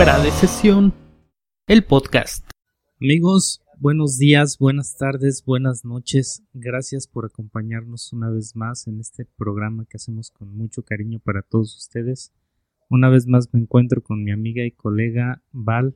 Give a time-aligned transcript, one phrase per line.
[0.00, 0.94] Fuera de sesión,
[1.66, 2.50] el podcast.
[3.02, 6.42] Amigos, buenos días, buenas tardes, buenas noches.
[6.54, 11.42] Gracias por acompañarnos una vez más en este programa que hacemos con mucho cariño para
[11.42, 12.32] todos ustedes.
[12.88, 15.94] Una vez más me encuentro con mi amiga y colega Val.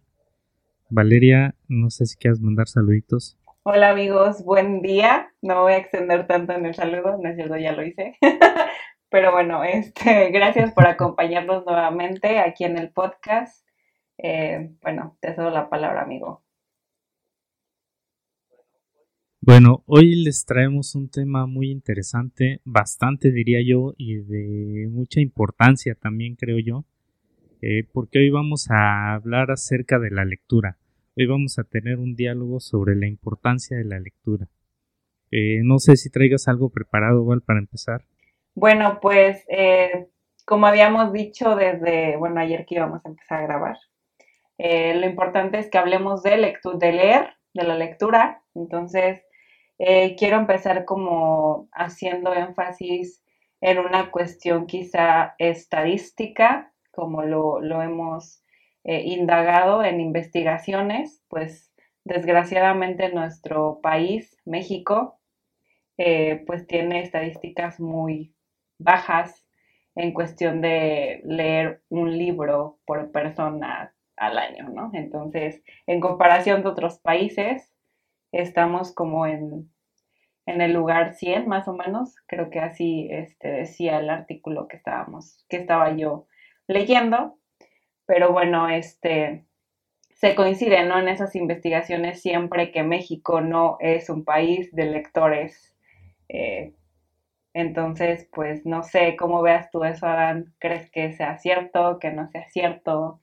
[0.90, 3.38] Valeria, no sé si quieres mandar saluditos.
[3.62, 5.32] Hola amigos, buen día.
[5.40, 8.18] No voy a extender tanto en el saludo, no es cierto, ya lo hice.
[9.08, 13.63] Pero bueno, este, gracias por acompañarnos nuevamente aquí en el podcast.
[14.18, 16.42] Eh, bueno, te cedo la palabra, amigo.
[19.46, 25.94] Bueno, hoy les traemos un tema muy interesante, bastante diría yo, y de mucha importancia
[25.94, 26.86] también creo yo,
[27.60, 30.78] eh, porque hoy vamos a hablar acerca de la lectura.
[31.16, 34.48] Hoy vamos a tener un diálogo sobre la importancia de la lectura.
[35.30, 38.04] Eh, no sé si traigas algo preparado, Val, para empezar.
[38.54, 40.08] Bueno, pues eh,
[40.44, 43.76] como habíamos dicho desde, bueno, ayer que íbamos a empezar a grabar,
[44.58, 48.42] eh, lo importante es que hablemos de, de leer, de la lectura.
[48.54, 49.22] Entonces,
[49.76, 53.24] quiero empezar como haciendo énfasis
[53.60, 58.44] en una cuestión quizá estadística, como lo, lo hemos
[58.84, 61.72] eh, indagado en investigaciones, pues
[62.04, 65.18] desgraciadamente nuestro país, México,
[65.96, 68.34] eh, pues tiene estadísticas muy
[68.78, 69.46] bajas
[69.94, 74.90] en cuestión de leer un libro por persona al año, ¿no?
[74.92, 77.72] Entonces, en comparación de otros países,
[78.32, 79.70] estamos como en,
[80.46, 84.76] en el lugar 100 más o menos, creo que así este, decía el artículo que
[84.76, 86.26] estábamos, que estaba yo
[86.66, 87.38] leyendo,
[88.06, 89.44] pero bueno, este,
[90.14, 90.98] se coincide, ¿no?
[90.98, 95.74] En esas investigaciones siempre que México no es un país de lectores.
[96.28, 96.72] Eh,
[97.52, 100.54] entonces, pues no sé cómo veas tú eso, Adán.
[100.58, 103.20] ¿Crees que sea cierto, que no sea cierto?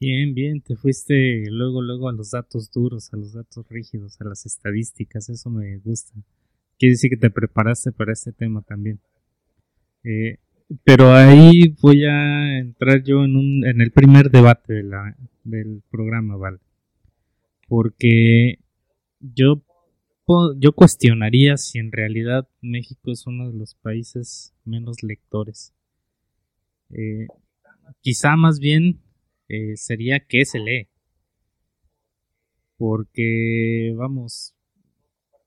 [0.00, 4.24] Bien, bien, te fuiste luego, luego a los datos duros, a los datos rígidos, a
[4.24, 6.14] las estadísticas, eso me gusta.
[6.78, 8.98] Quiere decir que te preparaste para este tema también.
[10.02, 10.38] Eh,
[10.84, 15.82] pero ahí voy a entrar yo en, un, en el primer debate de la, del
[15.90, 16.60] programa, ¿vale?
[17.68, 18.58] Porque
[19.20, 19.62] yo,
[20.56, 25.74] yo cuestionaría si en realidad México es uno de los países menos lectores.
[26.88, 27.26] Eh,
[28.00, 28.98] quizá más bien
[29.50, 30.88] eh, sería que se lee.
[32.78, 34.54] Porque, vamos,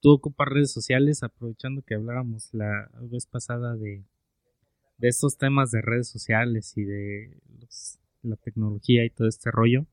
[0.01, 4.03] tú ocupas redes sociales, aprovechando que hablábamos la vez pasada de
[4.97, 7.37] de estos temas de redes sociales y de
[8.21, 9.85] la tecnología y todo este rollo,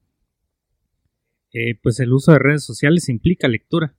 [1.53, 3.97] eh, pues el uso de redes sociales implica lectura,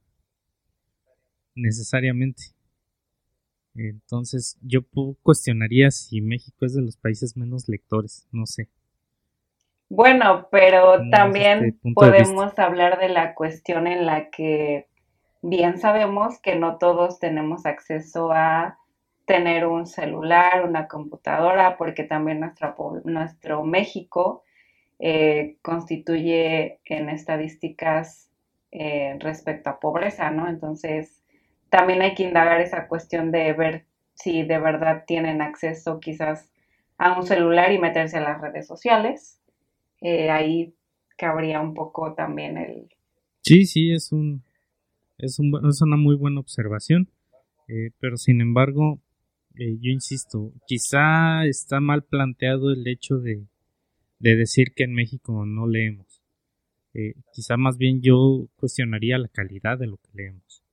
[1.53, 2.43] necesariamente.
[3.73, 4.85] Entonces yo
[5.22, 8.69] cuestionaría si México es de los países menos lectores, no sé.
[9.94, 14.88] Bueno, pero también podemos hablar de la cuestión en la que
[15.41, 18.78] bien sabemos que no todos tenemos acceso a
[19.25, 22.40] tener un celular, una computadora, porque también
[23.03, 24.46] nuestro México
[24.97, 28.31] eh, constituye en estadísticas
[28.72, 30.47] eh, respecto a pobreza, ¿no?
[30.47, 31.22] Entonces,
[31.69, 36.50] también hay que indagar esa cuestión de ver si de verdad tienen acceso quizás
[36.97, 39.41] a un celular y meterse a las redes sociales.
[40.01, 40.75] Eh, ahí
[41.17, 42.89] cabría un poco también el...
[43.41, 44.44] Sí, sí, es un...
[45.17, 47.07] Es, un, es una muy buena observación,
[48.00, 49.00] pero sin embargo,
[49.56, 53.45] eh, yo insisto, quizá está mal planteado el hecho de,
[54.19, 56.22] de decir que en México no leemos.
[56.94, 60.63] Eh, quizá más bien yo cuestionaría la calidad de lo que leemos.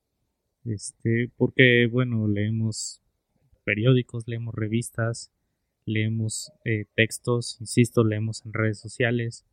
[0.64, 3.02] Este, porque bueno, leemos
[3.64, 5.30] periódicos, leemos revistas,
[5.88, 9.44] leemos eh, textos, insisto, leemos en redes sociales,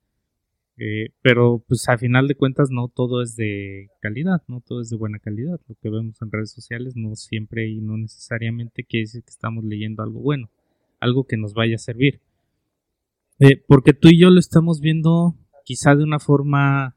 [0.78, 4.90] eh, pero pues a final de cuentas no todo es de calidad, no todo es
[4.90, 5.60] de buena calidad.
[5.68, 9.64] Lo que vemos en redes sociales no siempre y no necesariamente quiere decir que estamos
[9.64, 10.50] leyendo algo bueno,
[11.00, 12.22] algo que nos vaya a servir.
[13.40, 16.96] Eh, porque tú y yo lo estamos viendo quizá de una forma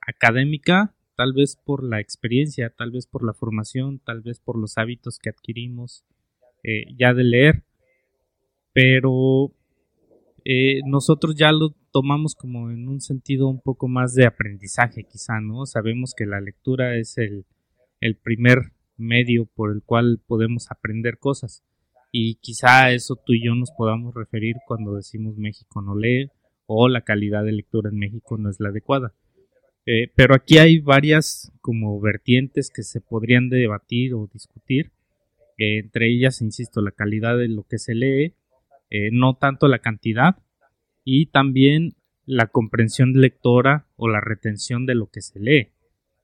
[0.00, 4.78] académica, tal vez por la experiencia, tal vez por la formación, tal vez por los
[4.78, 6.04] hábitos que adquirimos
[6.62, 7.64] eh, ya de leer,
[8.72, 9.52] pero
[10.86, 15.66] nosotros ya lo tomamos como en un sentido un poco más de aprendizaje quizá, ¿no?
[15.66, 17.44] Sabemos que la lectura es el,
[18.00, 21.62] el primer medio por el cual podemos aprender cosas
[22.12, 26.30] y quizá a eso tú y yo nos podamos referir cuando decimos México no lee
[26.66, 29.14] o la calidad de lectura en México no es la adecuada.
[29.86, 34.92] Eh, pero aquí hay varias como vertientes que se podrían debatir o discutir.
[35.58, 38.34] Eh, entre ellas, insisto, la calidad de lo que se lee,
[38.90, 40.36] eh, no tanto la cantidad,
[41.04, 41.94] y también
[42.26, 45.72] la comprensión lectora o la retención de lo que se lee,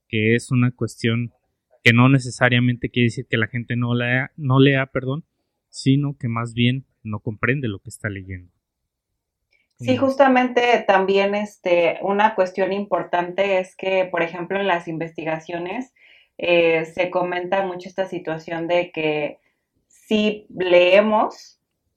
[0.08, 1.32] que es una cuestión
[1.82, 5.24] que no necesariamente quiere decir que la gente no lea, no lea, perdón,
[5.68, 8.52] sino que más bien no comprende lo que está leyendo.
[9.78, 15.92] Sí, justamente también este, una cuestión importante es que, por ejemplo, en las investigaciones
[16.38, 19.38] eh, se comenta mucho esta situación de que
[19.86, 21.55] sí leemos,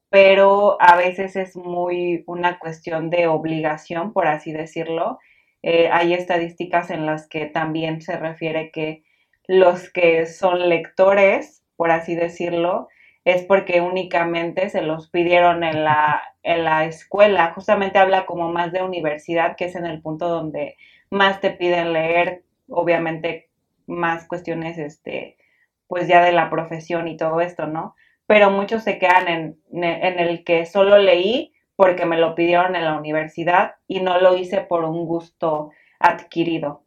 [0.10, 5.20] pero a veces es muy una cuestión de obligación, por así decirlo.
[5.62, 9.04] Eh, hay estadísticas en las que también se refiere que
[9.48, 12.88] los que son lectores, por así decirlo,
[13.26, 17.54] es porque únicamente se los pidieron en la, en la escuela.
[17.54, 20.78] Justamente habla como más de universidad, que es en el punto donde
[21.12, 23.50] más te piden leer, obviamente
[23.88, 25.38] más cuestiones, este,
[25.88, 27.96] pues ya de la profesión y todo esto, ¿no?
[28.30, 32.84] Pero muchos se quedan en, en el que solo leí porque me lo pidieron en
[32.84, 36.84] la universidad y no lo hice por un gusto adquirido.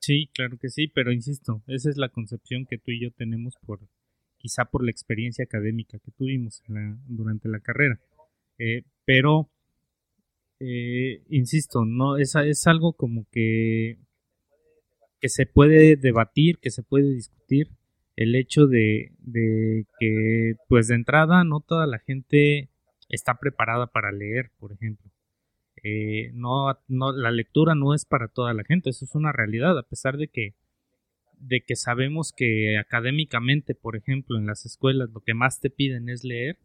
[0.00, 3.56] Sí, claro que sí, pero insisto, esa es la concepción que tú y yo tenemos
[3.64, 3.80] por
[4.36, 6.62] quizá por la experiencia académica que tuvimos
[7.06, 7.98] durante la carrera.
[8.58, 9.48] Eh, pero,
[10.60, 13.96] eh, insisto, no es, es algo como que,
[15.22, 17.77] que se puede debatir, que se puede discutir,
[18.18, 19.12] el hecho de,
[20.00, 22.68] que, pues de entrada, no toda la gente
[23.08, 25.08] está preparada para leer, por ejemplo.
[25.84, 29.78] Eh, no, no, la lectura no es para toda la gente, eso es una realidad,
[29.78, 30.56] a pesar de que,
[31.34, 36.08] de que sabemos que académicamente, por ejemplo, en las escuelas lo que más te piden
[36.08, 36.58] es leer,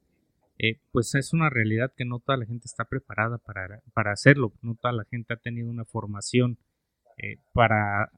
[0.57, 4.53] eh, pues es una realidad que no toda la gente está preparada para, para hacerlo,
[4.63, 6.57] no toda la gente ha tenido una formación
[7.17, 8.09] eh, para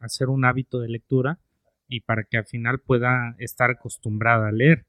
[0.00, 1.38] hacer un hábito de lectura
[1.88, 4.86] y para que al final pueda estar acostumbrada a leer.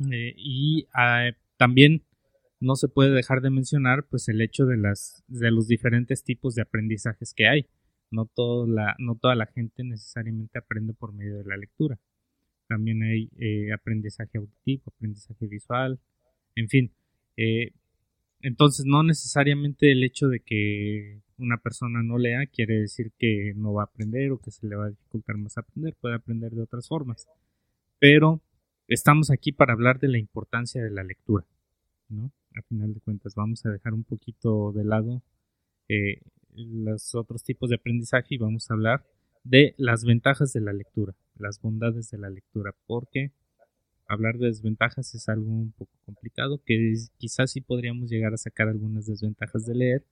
[0.00, 0.86] y
[1.56, 2.04] también
[2.60, 6.54] no se puede dejar de mencionar pues el hecho de las de los diferentes tipos
[6.54, 7.66] de aprendizajes que hay.
[8.10, 8.28] No,
[8.66, 11.98] la, no toda la gente necesariamente aprende por medio de la lectura.
[12.66, 15.98] También hay eh, aprendizaje auditivo, aprendizaje visual,
[16.54, 16.92] en fin.
[18.40, 23.72] Entonces no necesariamente el hecho de que una persona no lea quiere decir que no
[23.72, 26.62] va a aprender o que se le va a dificultar más aprender, puede aprender de
[26.62, 27.26] otras formas.
[27.98, 28.40] Pero
[28.86, 31.44] estamos aquí para hablar de la importancia de la lectura,
[32.08, 32.32] ¿no?
[32.56, 35.22] a final de cuentas vamos a dejar un poquito de lado
[35.88, 36.20] eh,
[36.54, 39.04] los otros tipos de aprendizaje y vamos a hablar
[39.44, 43.32] de las ventajas de la lectura, las bondades de la lectura, porque
[44.08, 48.68] hablar de desventajas es algo un poco complicado, que quizás sí podríamos llegar a sacar
[48.68, 50.04] algunas desventajas de leer,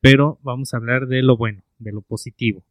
[0.00, 2.64] pero vamos a hablar de lo bueno, de lo positivo.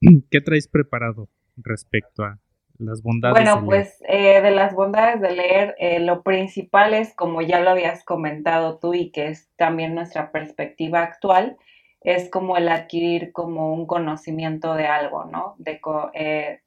[0.30, 2.38] ¿Qué traes preparado respecto a
[2.80, 3.34] las bondades.
[3.34, 7.70] Bueno, pues eh, de las bondades de leer, eh, lo principal es, como ya lo
[7.70, 11.56] habías comentado tú y que es también nuestra perspectiva actual,
[12.00, 15.54] es como el adquirir como un conocimiento de algo, ¿no?
[15.58, 15.80] De,
[16.14, 16.60] eh,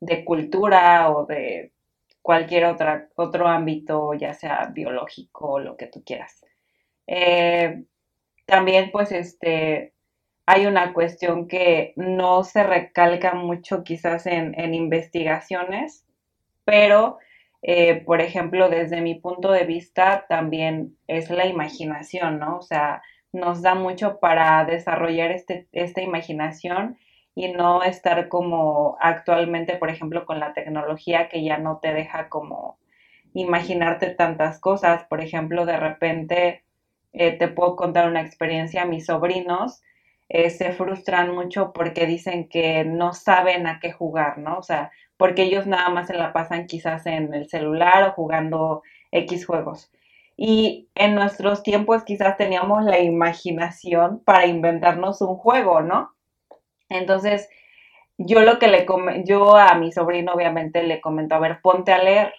[0.00, 1.72] de cultura o de
[2.26, 6.44] cualquier otra, otro ámbito, ya sea biológico lo que tú quieras.
[8.46, 9.92] también, pues, este,
[10.44, 16.04] hay una cuestión que no se recalca mucho quizás en, investigaciones,
[16.64, 17.18] pero,
[17.62, 22.58] eh, por ejemplo, desde mi punto de vista también es la imaginación, ¿no?
[22.58, 23.02] O sea,
[23.32, 26.96] nos da mucho para desarrollar este, esta imaginación
[27.36, 32.30] y no estar como actualmente, por ejemplo, con la tecnología que ya no te deja
[32.30, 32.78] como
[33.34, 35.04] imaginarte tantas cosas.
[35.04, 36.64] Por ejemplo, de repente
[37.12, 39.82] eh, te puedo contar una experiencia, mis sobrinos,
[40.30, 44.56] eh, se frustran mucho porque dicen que no saben a qué jugar, ¿no?
[44.58, 48.82] O sea, porque ellos nada más se la pasan quizás en el celular o jugando
[49.12, 49.92] X juegos.
[50.38, 56.15] Y en nuestros tiempos quizás teníamos la imaginación para inventarnos un juego, ¿no?
[56.88, 57.48] Entonces,
[58.18, 58.86] yo lo que le
[59.24, 62.32] yo a mi sobrino obviamente le comento, a ver, ponte a leer.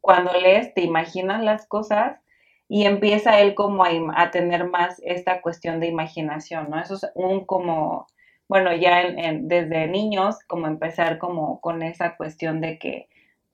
[0.00, 2.20] Cuando lees, te imaginas las cosas
[2.68, 6.80] y empieza él como a, tener más esta cuestión de imaginación, ¿no?
[6.80, 8.06] Eso es un como,
[8.48, 9.02] bueno, ya
[9.40, 13.08] desde niños, como empezar como con esa cuestión de que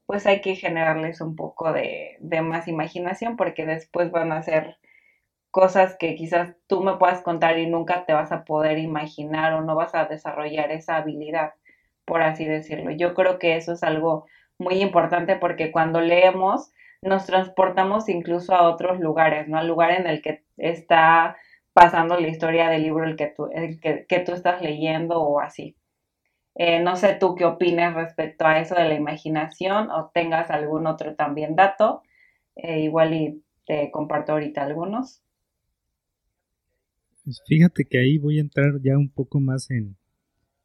[0.07, 4.77] pues hay que generarles un poco de, de más imaginación porque después van a ser
[5.51, 9.63] cosas que quizás tú me puedas contar y nunca te vas a poder imaginar o
[9.63, 11.55] no vas a desarrollar esa habilidad,
[12.05, 12.91] por así decirlo.
[12.93, 14.27] Yo creo que eso es algo
[14.59, 19.59] muy importante porque cuando leemos, nos transportamos incluso a otros lugares, ¿no?
[19.59, 21.37] Al lugar en el que está
[21.73, 25.77] pasando la historia del libro el que tú, el que, tú estás leyendo o así.
[26.57, 30.87] Eh, no sé tú qué opines respecto a eso de la imaginación o tengas algún
[30.87, 32.03] otro también dato.
[32.57, 35.23] Eh, igual y te comparto ahorita algunos.
[37.31, 39.97] Pues fíjate que ahí voy a entrar ya un poco más en,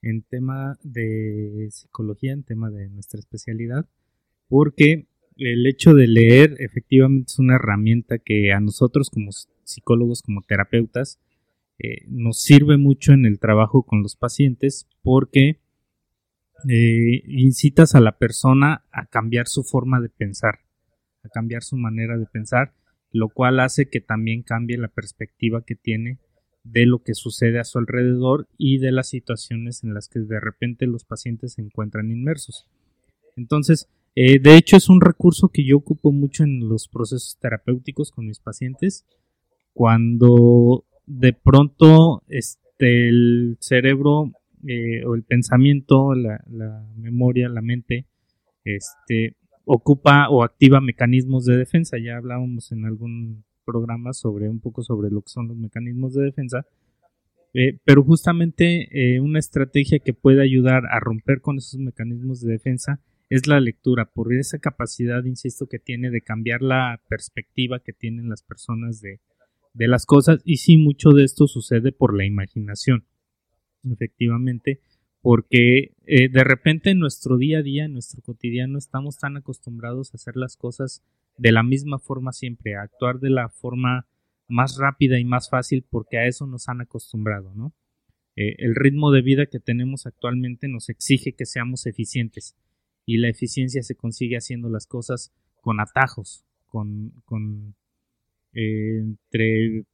[0.02, 3.88] en tema de psicología, en tema de nuestra especialidad,
[4.48, 5.06] porque
[5.38, 9.30] el hecho de leer efectivamente es una herramienta que a nosotros como
[9.64, 11.20] psicólogos, como terapeutas,
[11.78, 15.60] eh, nos sirve mucho en el trabajo con los pacientes porque
[16.68, 20.62] eh, incitas a la persona a cambiar su forma de pensar,
[21.22, 22.74] a cambiar su manera de pensar,
[23.12, 26.18] lo cual hace que también cambie la perspectiva que tiene
[26.66, 30.40] de lo que sucede a su alrededor y de las situaciones en las que de
[30.40, 32.66] repente los pacientes se encuentran inmersos.
[33.38, 38.12] Entonces, eh, de hecho es un recurso que yo ocupo mucho en los procesos terapéuticos
[38.12, 39.06] con mis pacientes.
[39.74, 44.32] Cuando de pronto este, el cerebro
[44.68, 48.08] eh, o el pensamiento, la, la, memoria, la mente,
[48.64, 51.98] este, ocupa o activa mecanismos de defensa.
[52.00, 56.24] Ya hablábamos en algún programa sobre un poco sobre lo que son los mecanismos de
[56.24, 56.66] defensa.
[57.54, 62.52] Eh, pero justamente eh, una estrategia que puede ayudar a romper con esos mecanismos de
[62.52, 67.94] defensa es la lectura, por esa capacidad, insisto, que tiene de cambiar la perspectiva que
[67.94, 69.20] tienen las personas de,
[69.74, 70.42] de las cosas.
[70.44, 73.06] Y sí, mucho de esto sucede por la imaginación,
[73.90, 74.80] efectivamente,
[75.22, 80.14] porque eh, de repente en nuestro día a día, en nuestro cotidiano, estamos tan acostumbrados
[80.14, 81.04] a hacer las cosas
[81.38, 84.08] de la misma forma siempre, a actuar de la forma
[84.48, 87.74] más rápida y más fácil porque a eso nos han acostumbrado, ¿no?
[88.36, 92.56] Eh, el ritmo de vida que tenemos actualmente nos exige que seamos eficientes
[93.06, 97.76] y la eficiencia se consigue haciendo las cosas con atajos, con, con
[98.54, 99.86] eh, entre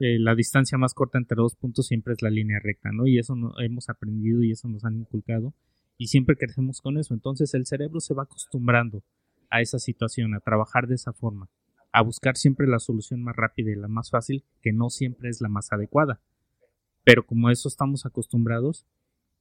[0.00, 3.06] eh, la distancia más corta entre dos puntos siempre es la línea recta, ¿no?
[3.06, 5.54] Y eso no, hemos aprendido y eso nos han inculcado
[5.96, 7.14] y siempre crecemos con eso.
[7.14, 9.02] Entonces el cerebro se va acostumbrando
[9.50, 11.48] a esa situación, a trabajar de esa forma,
[11.92, 15.40] a buscar siempre la solución más rápida y la más fácil, que no siempre es
[15.40, 16.20] la más adecuada.
[17.04, 18.86] Pero como eso estamos acostumbrados,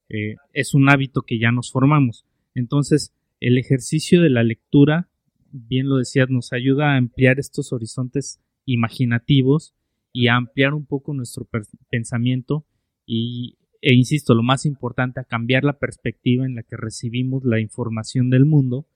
[0.09, 2.25] eh, es un hábito que ya nos formamos.
[2.55, 5.09] Entonces, el ejercicio de la lectura,
[5.51, 9.75] bien lo decías, nos ayuda a ampliar estos horizontes imaginativos
[10.11, 11.47] y a ampliar un poco nuestro
[11.89, 12.65] pensamiento
[13.05, 17.59] y, e insisto, lo más importante, a cambiar la perspectiva en la que recibimos la
[17.59, 18.87] información del mundo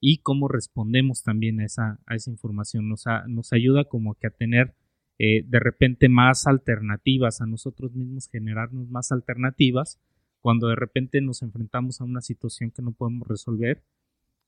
[0.00, 2.88] y cómo respondemos también a esa, a esa información.
[2.88, 4.74] Nos, ayuda como que a tener
[5.18, 10.00] eh, de repente más alternativas a nosotros mismos, generarnos más alternativas
[10.40, 13.84] cuando de repente nos enfrentamos a una situación que no podemos resolver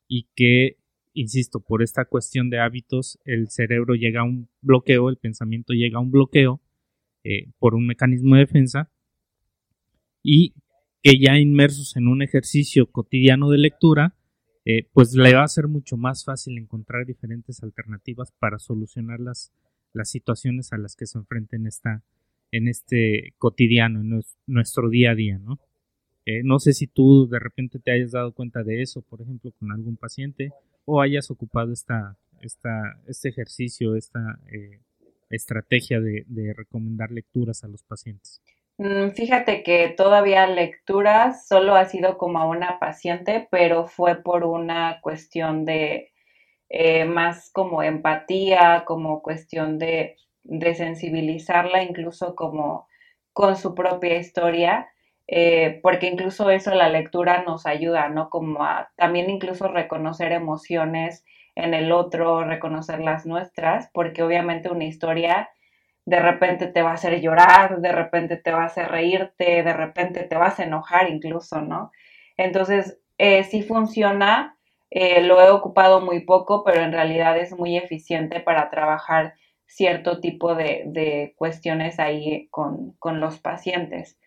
[0.08, 0.78] y que,
[1.12, 5.98] insisto, por esta cuestión de hábitos, el cerebro llega a un bloqueo, el pensamiento llega
[5.98, 6.62] a un bloqueo
[7.24, 8.90] eh, por un mecanismo de defensa
[10.22, 10.54] y
[11.02, 14.14] que ya inmersos en un ejercicio cotidiano de lectura,
[14.64, 19.52] eh, pues le va a ser mucho más fácil encontrar diferentes alternativas para solucionar las,
[19.92, 22.02] las situaciones a las que se enfrenten esta,
[22.50, 25.58] en este cotidiano, en nuestro día a día, ¿no?
[26.24, 29.50] Eh, no sé si tú de repente te hayas dado cuenta de eso, por ejemplo,
[29.58, 30.52] con algún paciente,
[30.84, 34.80] o hayas ocupado esta, esta, este ejercicio, esta eh,
[35.30, 38.40] estrategia de, de recomendar lecturas a los pacientes.
[38.82, 44.44] Mm, fíjate que todavía lecturas solo ha sido como a una paciente, pero fue por
[44.44, 46.10] una cuestión de
[46.70, 52.88] eh, más como empatía, como cuestión de, de, sensibilizarla incluso como
[53.32, 54.88] con su propia historia,
[55.28, 58.30] eh, porque incluso eso la lectura nos ayuda, ¿no?
[58.30, 61.24] Como a también incluso reconocer emociones
[61.54, 65.50] en el otro, reconocer las nuestras, porque obviamente una historia
[66.04, 69.72] de repente te va a hacer llorar, de repente te va a hacer reírte, de
[69.72, 71.92] repente te vas a enojar incluso, ¿no?
[72.36, 74.56] Entonces, eh, sí funciona,
[74.90, 79.34] eh, lo he ocupado muy poco, pero en realidad es muy eficiente para trabajar
[79.66, 84.18] cierto tipo de, cuestiones ahí con, los pacientes.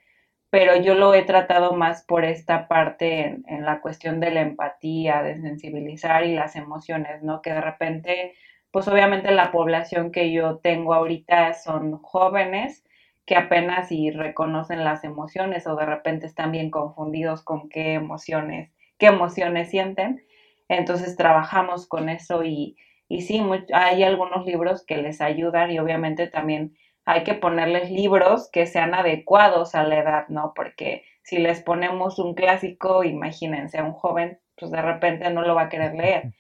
[0.50, 4.42] Pero yo lo he tratado más por esta parte en, en la cuestión de la
[4.42, 7.42] empatía, de sensibilizar y las emociones, ¿no?
[7.42, 8.34] Que de repente
[8.76, 12.84] pues obviamente la población que yo tengo ahorita son jóvenes
[13.26, 18.74] que apenas y reconocen las emociones o de repente están bien confundidos con qué emociones,
[18.98, 20.26] qué emociones sienten.
[20.68, 22.76] Entonces trabajamos con eso y,
[23.08, 23.42] y sí,
[23.72, 28.94] hay algunos libros que les ayudan y obviamente también hay que ponerles libros que sean
[28.94, 30.52] adecuados a la edad, ¿no?
[30.54, 35.56] Porque si les ponemos un clásico, imagínense, a un joven, pues de repente no lo
[35.56, 36.34] va a querer leer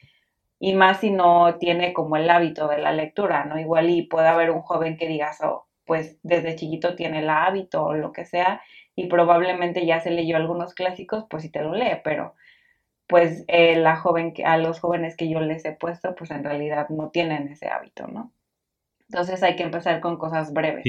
[0.59, 3.59] y más si no tiene como el hábito de la lectura, ¿no?
[3.59, 7.83] Igual y puede haber un joven que diga, oh, pues desde chiquito tiene el hábito
[7.85, 8.61] o lo que sea
[8.95, 12.35] y probablemente ya se leyó algunos clásicos, pues si te lo lee, pero
[13.07, 16.43] pues eh, la joven que, a los jóvenes que yo les he puesto, pues en
[16.43, 18.31] realidad no tienen ese hábito, ¿no?
[19.09, 20.83] Entonces hay que empezar con cosas breves.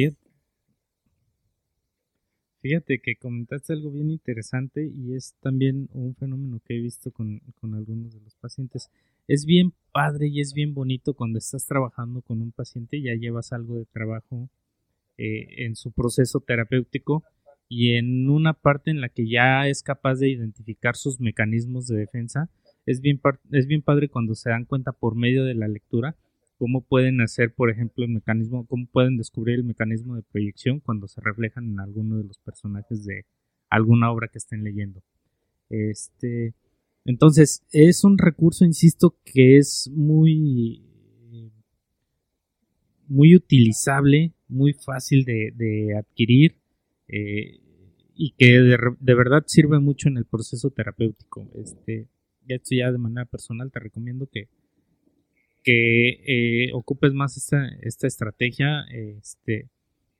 [2.66, 7.38] Fíjate que comentaste algo bien interesante y es también un fenómeno que he visto con,
[7.60, 8.90] con, algunos de los pacientes.
[9.28, 13.52] Es bien padre y es bien bonito cuando estás trabajando con un paciente, ya llevas
[13.52, 14.50] algo de trabajo
[15.16, 17.22] eh, en su proceso terapéutico
[17.68, 21.98] y en una parte en la que ya es capaz de identificar sus mecanismos de
[21.98, 22.50] defensa.
[22.84, 23.20] Es bien,
[23.52, 26.16] es bien padre cuando se dan cuenta por medio de la lectura
[26.58, 31.08] cómo pueden hacer, por ejemplo, el mecanismo, cómo pueden descubrir el mecanismo de proyección cuando
[31.08, 33.24] se reflejan en alguno de los personajes de
[33.68, 35.02] alguna obra que estén leyendo.
[35.68, 36.54] Este,
[37.04, 40.82] entonces, es un recurso, insisto, que es muy,
[43.06, 46.56] muy utilizable, muy fácil de, adquirir
[47.08, 47.60] eh,
[48.14, 51.50] y que de, verdad sirve mucho en el proceso terapéutico.
[51.54, 52.08] Este,
[52.48, 54.48] esto ya de manera personal te recomiendo que,
[55.66, 59.68] que eh, ocupes más esta, esta estrategia este,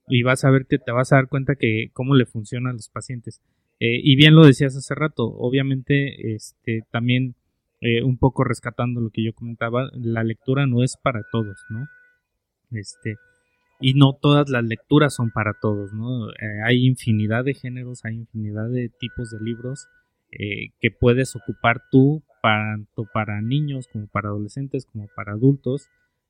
[0.09, 2.73] y vas a ver que te vas a dar cuenta que cómo le funciona a
[2.73, 3.41] los pacientes.
[3.79, 7.37] Eh, y bien lo decías hace rato, obviamente este, también
[7.81, 11.87] eh, un poco rescatando lo que yo comentaba, la lectura no es para todos, ¿no?
[12.73, 13.15] Este,
[13.79, 16.29] y no todas las lecturas son para todos, ¿no?
[16.65, 19.87] hay infinidad de géneros, hay infinidad de tipos de libros
[20.31, 25.89] que puedes ocupar tú tanto para niños como para adolescentes como para adultos,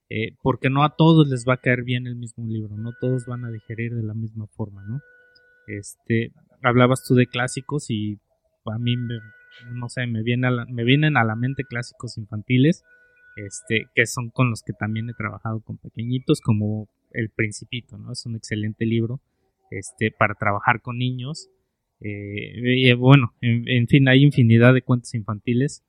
[0.08, 3.26] eh, porque no a todos les va a caer bien el mismo libro, no todos
[3.26, 5.00] van a digerir de la misma forma, ¿no?
[5.66, 6.32] Este,
[6.62, 8.18] hablabas tú de clásicos y
[8.64, 8.96] a mí,
[9.72, 12.82] no sé, me, viene me vienen a la mente clásicos infantiles,
[13.36, 18.12] este, que son con los que también he trabajado con pequeñitos, como El Principito, ¿no?
[18.12, 19.20] Es un excelente libro,
[19.70, 21.50] este, para trabajar con niños.
[22.00, 25.82] Eh, bueno, en, fin, hay infinidad de cuentos infantiles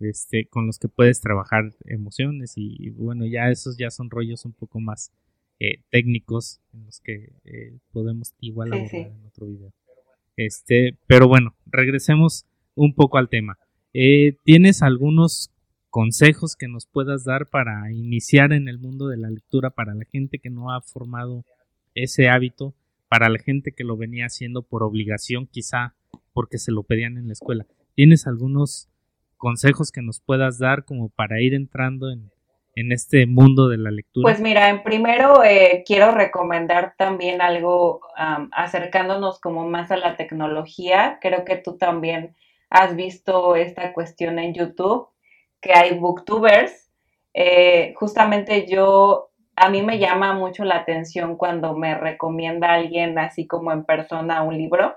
[0.00, 4.52] este, con los que puedes trabajar emociones y, bueno, ya esos ya son rollos un
[4.52, 5.12] poco más
[5.60, 9.72] eh, técnicos en los que eh, podemos igual abordar en otro video.
[10.36, 13.58] Este, pero bueno, regresemos un poco al tema.
[13.92, 15.50] Eh, ¿Tienes algunos
[15.90, 20.04] consejos que nos puedas dar para iniciar en el mundo de la lectura para la
[20.04, 21.44] gente que no ha formado
[21.94, 22.74] ese hábito,
[23.08, 25.94] para la gente que lo venía haciendo por obligación, quizá
[26.32, 27.66] porque se lo pedían en la escuela?
[27.94, 28.88] ¿Tienes algunos
[29.38, 32.30] consejos que nos puedas dar como para ir entrando en,
[32.92, 34.22] este mundo de la lectura?
[34.22, 38.02] Pues mira, en primero eh, quiero recomendar también algo
[38.52, 41.18] acercándonos como más a la tecnología.
[41.20, 42.36] Creo que tú también
[42.70, 45.08] has visto esta cuestión en YouTube,
[45.60, 46.88] que hay booktubers.
[47.34, 53.48] Eh, justamente yo, a mí me llama mucho la atención cuando me recomienda alguien así
[53.48, 54.94] como en persona un libro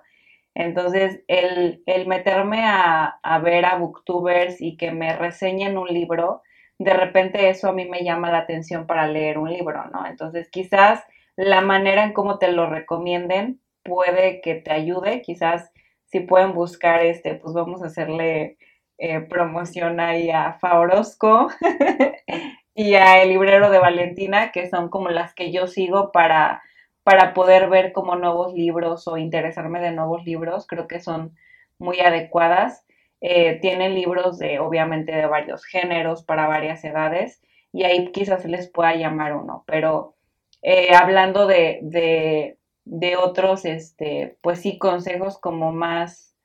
[0.54, 6.42] entonces, el, meterme a, ver a booktubers y que me reseñen un libro,
[6.78, 10.06] de repente eso a mí me llama la atención para leer un libro, ¿no?
[10.06, 11.04] Entonces, quizás
[11.36, 15.72] la manera en cómo te lo recomienden puede que te ayude, quizás
[16.06, 18.58] si pueden buscar este, pues vamos a hacerle
[18.98, 21.50] eh, promoción ahí a Faorosco
[22.76, 26.62] y a El Librero de Valentina, que son como las que yo sigo para
[27.04, 31.36] para poder ver como nuevos libros o interesarme de nuevos libros, creo que son
[31.80, 32.86] muy adecuadas.
[33.22, 38.70] Eh, tienen libros de, obviamente, de varios géneros para varias edades y ahí quizás les
[38.70, 40.16] pueda llamar uno, pero
[40.62, 46.36] eh, hablando de, de, de, otros, este, pues sí, consejos como más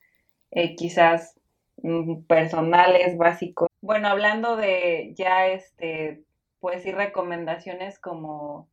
[0.50, 1.38] eh, quizás
[1.82, 3.68] mm, personales, básicos.
[3.80, 6.22] Bueno, hablando de ya, este,
[6.60, 8.68] pues sí, recomendaciones como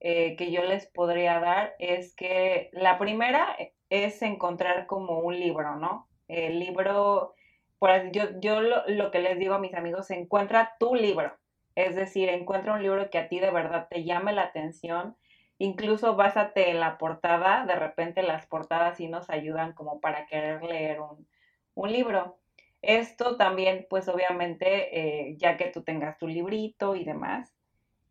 [0.00, 3.56] eh, que yo les podría dar es que la primera
[3.90, 6.08] es encontrar como un libro, ¿no?
[6.28, 7.34] El libro,
[7.78, 11.36] pues yo, yo lo, que les digo a mis amigos, encuentra tu libro,
[11.74, 15.16] es decir, encuentra un libro que a ti de verdad te llame la atención,
[15.58, 20.62] incluso básate en la portada, de repente las portadas sí nos ayudan como para querer
[20.62, 21.26] leer un,
[21.74, 22.38] un libro.
[22.82, 27.57] Esto también, pues obviamente, eh, ya que tú tengas tu librito y demás,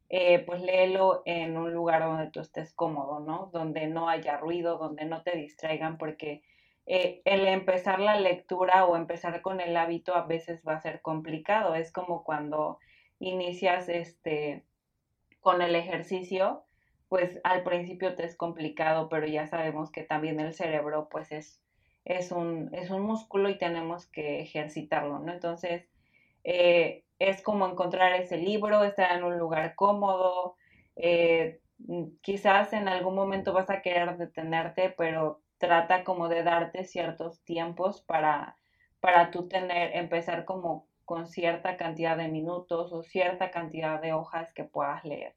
[0.09, 3.49] eh, pues léelo en un lugar donde tú estés cómodo, ¿no?
[3.51, 6.43] Donde no haya ruido, donde no te distraigan, porque
[6.85, 11.01] eh, el empezar la lectura o empezar con el hábito a veces va a ser
[11.01, 11.75] complicado.
[11.75, 12.79] Es como cuando
[13.19, 14.63] inicias este
[15.41, 16.63] con el ejercicio,
[17.09, 21.61] pues al principio te es complicado, pero ya sabemos que también el cerebro pues es,
[22.05, 25.31] es, un, es un músculo y tenemos que ejercitarlo, ¿no?
[25.33, 25.87] Entonces,
[26.43, 30.55] eh, es como encontrar ese libro, estar en un lugar cómodo.
[30.95, 36.83] Eh, mm, quizás en algún momento vas a querer detenerte, pero trata como de darte
[36.83, 38.57] ciertos tiempos para,
[38.99, 44.53] para tú tener, empezar como con cierta cantidad de minutos o cierta cantidad de hojas
[44.53, 45.35] que puedas leer.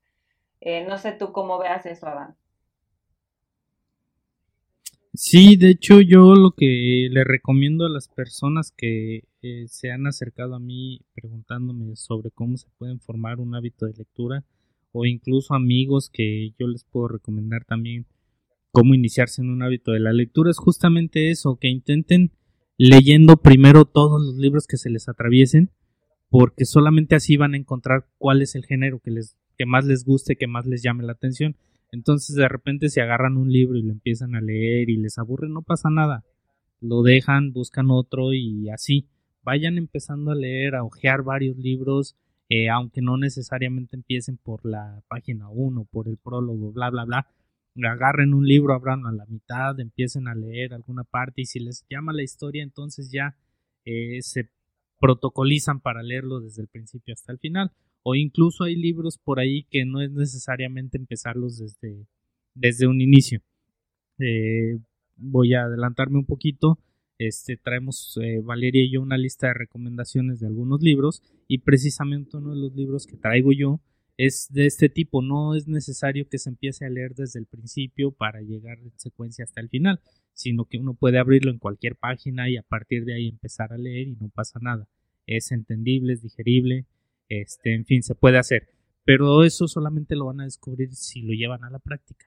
[0.60, 2.36] Eh, no sé tú cómo veas eso, Adán.
[5.12, 10.06] Sí, de hecho yo lo que le recomiendo a las personas que eh, se han
[10.06, 14.44] acercado a mí preguntándome sobre cómo se pueden formar un hábito de lectura
[14.92, 18.06] o incluso amigos que yo les puedo recomendar también
[18.70, 22.30] cómo iniciarse en un hábito de la lectura es justamente eso, que intenten
[22.78, 25.72] leyendo primero todos los libros que se les atraviesen
[26.28, 30.04] porque solamente así van a encontrar cuál es el género que les que más les
[30.04, 31.56] guste, que más les llame la atención
[31.92, 35.48] entonces de repente se agarran un libro y lo empiezan a leer y les aburre,
[35.48, 36.24] no pasa nada.
[36.80, 39.08] Lo dejan, buscan otro y así.
[39.42, 42.16] Vayan empezando a leer, a hojear varios libros,
[42.48, 47.26] eh, aunque no necesariamente empiecen por la página 1, por el prólogo, bla, bla, bla.
[47.82, 51.84] Agarren un libro, abran a la mitad, empiecen a leer alguna parte y si les
[51.88, 53.36] llama la historia, entonces ya
[53.84, 54.50] eh, se
[55.00, 57.72] protocolizan para leerlo desde el principio hasta el final
[58.02, 62.06] o incluso hay libros por ahí que no es necesariamente empezarlos desde,
[62.54, 63.42] desde un inicio.
[64.18, 64.78] Eh,
[65.16, 66.78] voy a adelantarme un poquito.
[67.18, 72.38] Este, traemos eh, Valeria y yo una lista de recomendaciones de algunos libros y precisamente
[72.38, 73.80] uno de los libros que traigo yo
[74.16, 75.20] es de este tipo.
[75.20, 79.44] No es necesario que se empiece a leer desde el principio para llegar en secuencia
[79.44, 80.00] hasta el final,
[80.32, 83.78] sino que uno puede abrirlo en cualquier página y a partir de ahí empezar a
[83.78, 84.88] leer y no pasa nada.
[85.26, 86.86] Es entendible, es digerible,
[87.30, 88.68] este, en fin, se puede hacer.
[89.04, 92.26] Pero eso solamente lo van a descubrir si lo llevan a la práctica.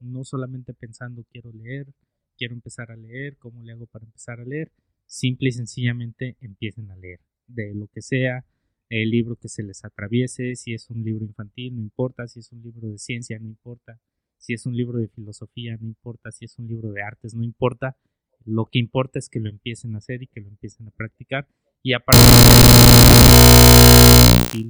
[0.00, 1.92] No solamente pensando quiero leer,
[2.38, 4.70] quiero empezar a leer, cómo le hago para empezar a leer.
[5.06, 7.20] Simple y sencillamente empiecen a leer.
[7.46, 8.46] De lo que sea,
[8.88, 12.52] el libro que se les atraviese, si es un libro infantil, no importa, si es
[12.52, 14.00] un libro de ciencia, no importa,
[14.38, 17.42] si es un libro de filosofía, no importa, si es un libro de artes, no
[17.42, 17.96] importa.
[18.44, 21.48] Lo que importa es que lo empiecen a hacer y que lo empiecen a practicar
[21.84, 22.24] y a partir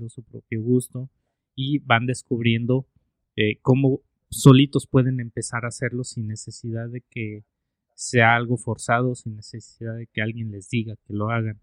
[0.01, 1.09] de su propio gusto
[1.55, 2.89] y van descubriendo
[3.37, 4.01] eh, cómo
[4.31, 7.45] solitos pueden empezar a hacerlo sin necesidad de que
[7.95, 11.61] sea algo forzado, sin necesidad de que alguien les diga que lo hagan.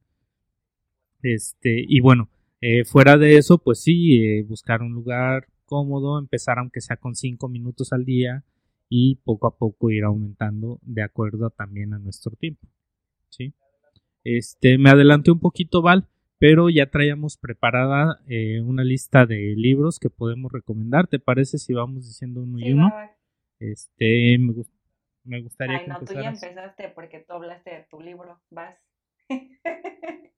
[1.22, 2.30] Este, y bueno,
[2.62, 7.14] eh, fuera de eso, pues sí, eh, buscar un lugar cómodo, empezar aunque sea con
[7.14, 8.46] cinco minutos al día
[8.88, 12.70] y poco a poco ir aumentando de acuerdo también a nuestro tiempo.
[13.28, 13.54] ¿sí?
[14.24, 16.08] Este, me adelanté un poquito, Val,
[16.38, 21.08] pero ya traíamos preparada eh, una lista de libros que podemos recomendar.
[21.08, 22.92] ¿Te parece si vamos diciendo uno y uno?
[23.60, 24.54] Este, me,
[25.24, 28.40] me gustaría Ay, no, tú ya empezaste porque tú hablaste de tu libro.
[28.50, 28.76] Vas.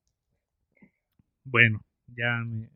[1.44, 2.70] bueno, ya me,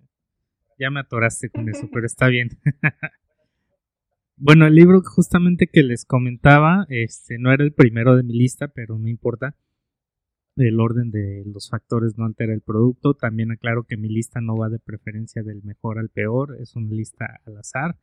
[0.78, 2.50] ya me atoraste con eso, pero está bien.
[4.36, 8.68] bueno, el libro justamente que les comentaba, este, no era el primero de mi lista,
[8.68, 9.56] pero no importa
[10.58, 13.14] el orden de los factores no altera el producto.
[13.14, 16.94] También aclaro que mi lista no va de preferencia del mejor al peor, es una
[16.94, 17.98] lista al azar.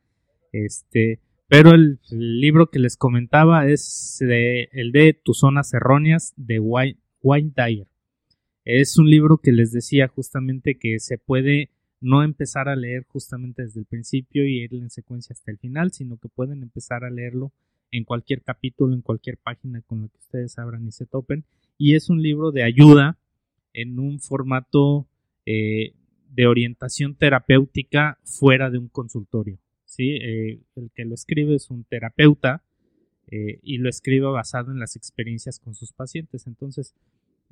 [0.51, 6.59] Este, pero el, libro que les comentaba es de, el de Tus zonas erróneas de
[6.59, 7.87] Wayne, Dyer.
[8.63, 11.69] Es un libro que les decía justamente que se puede
[12.01, 15.91] no empezar a leer justamente desde el principio y ir en secuencia hasta el final,
[15.91, 17.51] sino que pueden empezar a leerlo
[17.91, 21.45] en cualquier capítulo, en cualquier página con la que ustedes abran y se topen
[21.77, 23.17] y es un libro de ayuda
[23.73, 25.07] en un formato
[25.45, 25.93] eh,
[26.29, 29.59] de orientación terapéutica fuera de un consultorio.
[29.85, 30.17] ¿sí?
[30.21, 32.63] Eh, el que lo escribe es un terapeuta
[33.27, 36.47] eh, y lo escribe basado en las experiencias con sus pacientes.
[36.47, 36.93] Entonces,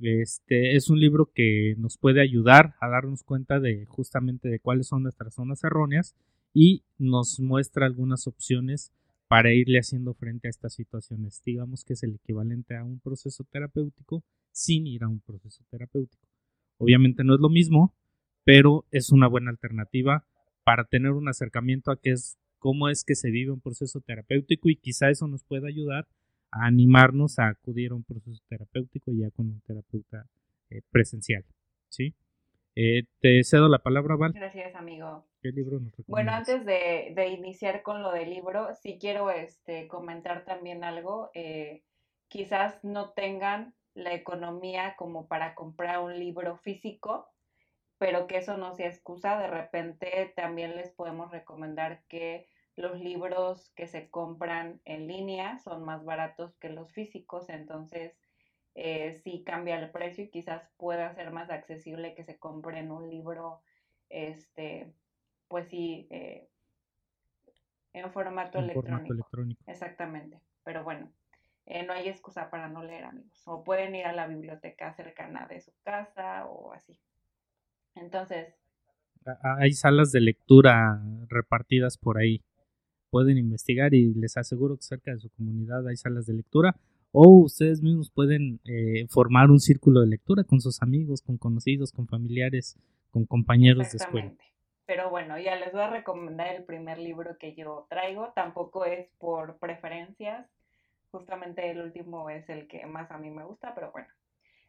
[0.02, 4.88] este es un libro que nos puede ayudar a darnos cuenta de justamente de cuáles
[4.88, 6.16] son nuestras zonas erróneas
[6.54, 8.92] y nos muestra algunas opciones
[9.34, 11.42] para irle haciendo frente a estas situaciones.
[11.44, 16.28] Digamos que es el equivalente a un proceso terapéutico sin ir a un proceso terapéutico.
[16.78, 17.96] Obviamente no es lo mismo,
[18.44, 20.24] pero es una buena alternativa
[20.64, 24.70] para tener un acercamiento a qué es cómo es que se vive un proceso terapéutico
[24.70, 26.08] y quizá eso nos pueda ayudar
[26.52, 30.28] a animarnos a acudir a un proceso terapéutico ya con un terapeuta
[30.70, 31.44] eh, presencial,
[31.90, 32.14] ¿sí?
[32.76, 34.34] Eh, te cedo la palabra, Val.
[34.34, 35.26] Gracias, amigo.
[35.42, 40.44] ¿Qué libro nos Bueno, antes de, iniciar con lo del libro, sí quiero este, comentar
[40.44, 41.30] también algo.
[41.34, 41.84] Eh,
[42.30, 47.28] quizás no tengan la economía como para comprar un libro físico,
[48.00, 49.38] pero que eso no sea excusa.
[49.38, 55.84] De repente también les podemos recomendar que los libros que se compran en línea son
[55.86, 58.18] más baratos que los físicos, entonces
[58.76, 63.10] eh, sí cambia el precio y quizás pueda ser más accesible que se compren un
[63.10, 63.62] libro,
[64.10, 64.92] este,
[65.48, 66.50] pues sí, eh,
[67.94, 69.64] en formato, electrónico.
[69.68, 70.40] Exactamente.
[70.64, 71.12] Pero bueno,
[71.66, 73.42] eh, no hay excusa para no leer, amigos.
[73.46, 77.00] O pueden ir a la biblioteca cercana de su casa o así.
[77.96, 78.56] Entonces.
[79.44, 82.44] Hay salas de lectura repartidas por ahí.
[83.10, 86.76] Pueden investigar y les aseguro que cerca de su comunidad hay salas de lectura.
[87.16, 91.92] O ustedes mismos pueden eh, formar un círculo de lectura con sus amigos, con conocidos,
[91.92, 92.76] con familiares,
[93.12, 94.32] con compañeros de escuela.
[94.88, 98.34] Pero bueno, ya les voy a recomendar el primer libro que yo traigo.
[98.34, 100.50] Tampoco es por preferencias.
[101.12, 104.08] Justamente el último es el que más a mí me gusta, pero bueno.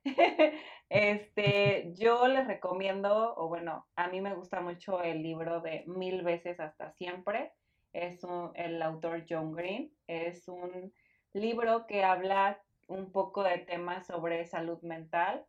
[0.91, 6.21] este, yo les recomiendo, o bueno, a mí me gusta mucho el libro de Mil
[6.21, 7.53] veces hasta siempre.
[7.95, 8.21] Es
[8.55, 9.91] el autor John Green.
[10.07, 10.93] Es un
[11.35, 15.45] libro que habla un poco de temas sobre salud mental.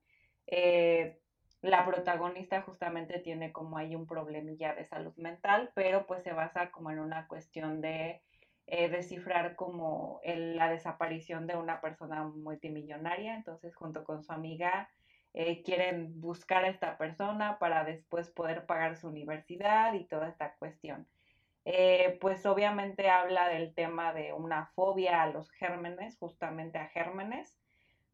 [0.47, 1.19] Eh,
[1.61, 6.71] la protagonista justamente tiene como ahí un problemilla de salud mental, pero pues se basa
[6.71, 8.21] como en una cuestión de
[8.67, 13.35] eh, descifrar como la desaparición de una persona multimillonaria.
[13.35, 14.89] Entonces, junto con su amiga,
[15.33, 20.55] eh, quieren buscar a esta persona para después poder pagar su universidad y toda esta
[20.55, 21.07] cuestión.
[21.67, 27.57] Eh, pues obviamente habla del tema de una fobia a los gérmenes, justamente a gérmenes,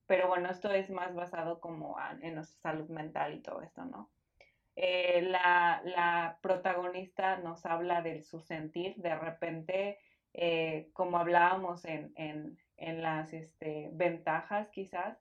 [0.08, 4.10] pero bueno, esto es más basado como en nuestra salud mental y todo esto, ¿no?
[4.78, 10.00] Eh, la, protagonista nos habla de su sentir, de repente,
[10.34, 15.18] eh, como hablábamos en, las este, ventajas quizás,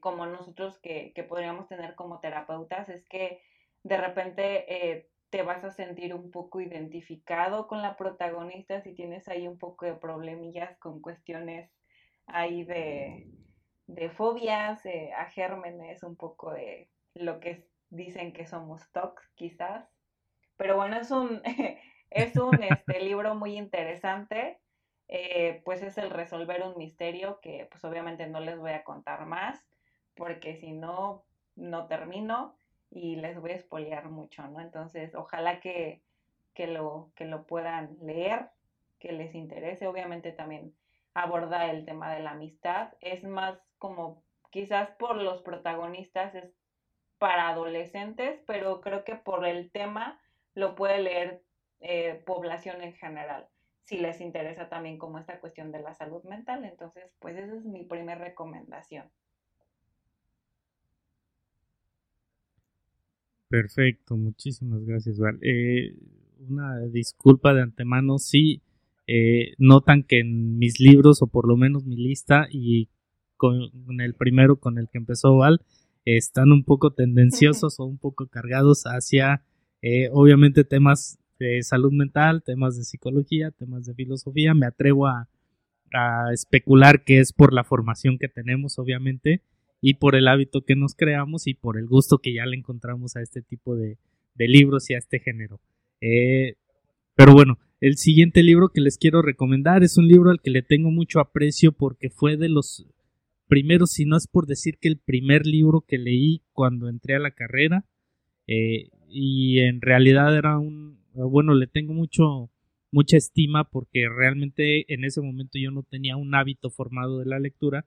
[0.00, 3.42] como nosotros que, que, podríamos tener como terapeutas, es que
[3.84, 9.48] de repente te vas a sentir un poco identificado con la protagonista si tienes ahí
[9.48, 11.70] un poco de problemillas con cuestiones
[12.26, 13.28] ahí de
[13.94, 19.88] de fobias eh, a gérmenes, un poco de lo que dicen que somos TOC, quizás.
[20.56, 21.42] Pero bueno, es un,
[22.10, 24.60] es un este, libro muy interesante.
[25.08, 29.26] Eh, pues es el resolver un misterio que pues obviamente no les voy a contar
[29.26, 29.60] más,
[30.14, 31.24] porque si no,
[31.56, 32.54] no termino
[32.90, 34.60] y les voy a espolear mucho, ¿no?
[34.60, 36.02] Entonces, ojalá que,
[36.54, 38.50] que, lo, que lo puedan leer,
[38.98, 39.86] que les interese.
[39.86, 40.74] Obviamente también
[41.14, 42.92] aborda el tema de la amistad.
[43.00, 46.52] Es más como quizás por los protagonistas es
[47.18, 50.20] para adolescentes, pero creo que por el tema
[50.54, 51.42] lo puede leer
[51.80, 53.48] eh, población en general,
[53.84, 56.64] si les interesa también como esta cuestión de la salud mental.
[56.64, 59.10] Entonces, pues esa es mi primera recomendación.
[63.50, 65.36] Perfecto, muchísimas gracias, Val.
[65.42, 65.96] Eh,
[66.48, 68.62] una disculpa de antemano, sí,
[69.08, 72.88] eh, notan que en mis libros, o por lo menos mi lista, y
[73.36, 75.62] con el primero con el que empezó Val,
[76.04, 79.42] están un poco tendenciosos o un poco cargados hacia,
[79.82, 84.54] eh, obviamente, temas de salud mental, temas de psicología, temas de filosofía.
[84.54, 85.28] Me atrevo a,
[86.32, 89.42] especular que es por la formación que tenemos, obviamente,
[89.80, 93.16] y por el hábito que nos creamos y por el gusto que ya le encontramos
[93.16, 93.98] a este tipo de,
[94.36, 95.60] libros y a este género.
[96.00, 96.54] Eh,
[97.14, 100.62] pero bueno, el siguiente libro que les quiero recomendar es un libro al que le
[100.62, 102.86] tengo mucho aprecio porque fue de los
[103.48, 107.20] primeros, si no es por decir que el primer libro que leí cuando entré a
[107.20, 107.84] la carrera.
[108.46, 112.50] Eh, y en realidad era un, bueno, le tengo mucho,
[112.92, 117.38] mucha estima porque realmente en ese momento yo no tenía un hábito formado de la
[117.38, 117.86] lectura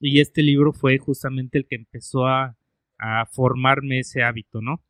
[0.00, 2.56] y este libro fue justamente el que empezó a,
[3.32, 4.82] formarme ese hábito, ¿no?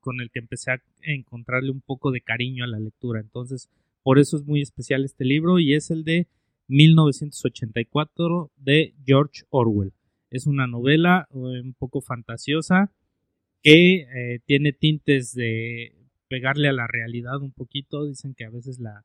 [0.00, 3.20] con el que empecé a encontrarle un poco de cariño a la lectura.
[3.20, 3.68] Entonces,
[4.02, 6.26] por eso es muy especial este libro y es el de
[6.68, 9.92] 1984 de George Orwell.
[10.30, 12.92] Es una novela eh, un poco fantasiosa
[13.62, 15.94] que eh, tiene tintes de
[16.28, 18.06] pegarle a la realidad un poquito.
[18.06, 19.04] Dicen que a veces la,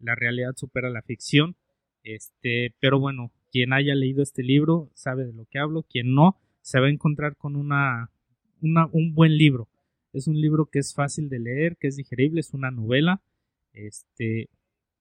[0.00, 1.56] la realidad supera la ficción.
[2.02, 5.82] Este, pero bueno, quien haya leído este libro sabe de lo que hablo.
[5.84, 8.10] Quien no, se va a encontrar con una,
[8.60, 9.66] un buen libro.
[10.12, 13.22] Es un libro que es fácil de leer, que es digerible, es una novela.
[13.72, 14.50] Este,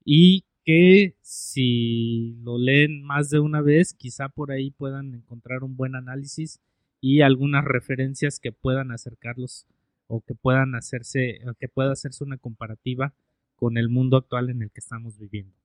[0.06, 5.76] y que si lo leen más de una vez, quizá por ahí puedan encontrar un
[5.76, 6.62] buen análisis
[7.02, 9.68] y algunas referencias que puedan acercarlos
[10.08, 13.14] o que puedan hacerse, que pueda hacerse una comparativa
[13.58, 15.58] con el mundo actual en el que estamos viviendo.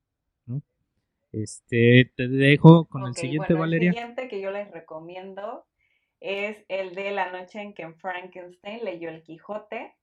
[1.33, 3.91] Este, te dejo con el siguiente, Valeria.
[3.91, 5.67] El siguiente que yo les recomiendo
[6.21, 9.95] es el de la noche en que Frankenstein leyó el Quijote,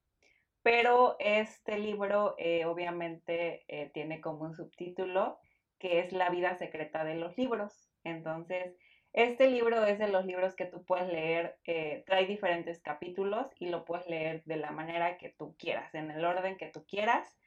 [0.64, 5.38] pero este libro eh, obviamente eh, tiene como un subtítulo
[5.80, 7.92] que es La vida secreta de los libros.
[8.04, 8.76] Entonces,
[9.14, 13.68] este libro es de los libros que tú puedes leer, eh, trae diferentes capítulos y
[13.70, 17.38] lo puedes leer de la manera que tú quieras, en el orden que tú quieras.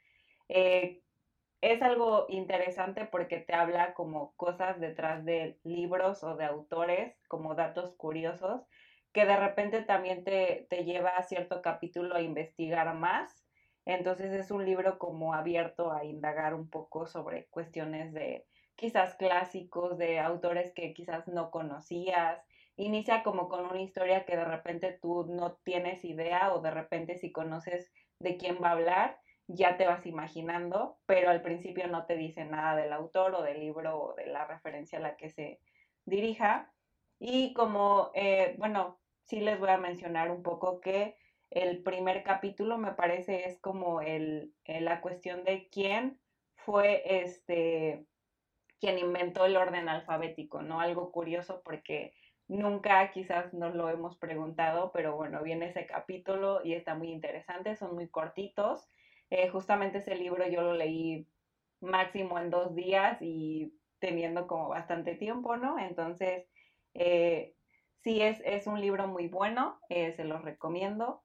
[1.61, 7.55] Es algo interesante porque te habla como cosas detrás de libros o de autores, como
[7.55, 8.63] datos curiosos,
[9.13, 13.45] que de repente también te, te lleva a cierto capítulo a investigar más.
[13.85, 18.47] Entonces es un libro como abierto a indagar un poco sobre cuestiones de
[18.77, 22.43] quizás clásicos, de autores que quizás no conocías.
[22.77, 27.19] Inicia como con una historia que de repente tú no tienes idea o de repente
[27.19, 29.21] si conoces de quién va a hablar,
[29.53, 33.59] ya te vas imaginando, pero al principio no te dice nada del autor o del
[33.61, 35.61] libro o de la referencia a la que se
[36.05, 36.73] dirija.
[37.19, 41.17] Y como, eh, bueno, sí les voy a mencionar un poco que
[41.51, 46.21] el primer capítulo me parece es como el, eh, la cuestión de quién
[46.55, 48.07] fue este
[48.81, 50.81] quien inventó el orden alfabético, ¿no?
[50.81, 52.15] Algo curioso porque
[52.49, 57.77] nunca quizás nos lo hemos preguntado, pero bueno, viene ese capítulo y está muy interesante,
[57.77, 58.89] son muy cortitos
[59.31, 61.27] eh, justamente ese libro yo lo leí
[61.81, 65.79] máximo en dos días y teniendo como bastante tiempo, ¿no?
[65.79, 66.47] Entonces,
[66.95, 67.55] eh,
[68.03, 71.23] sí, es, es, un libro muy bueno, eh, se los recomiendo.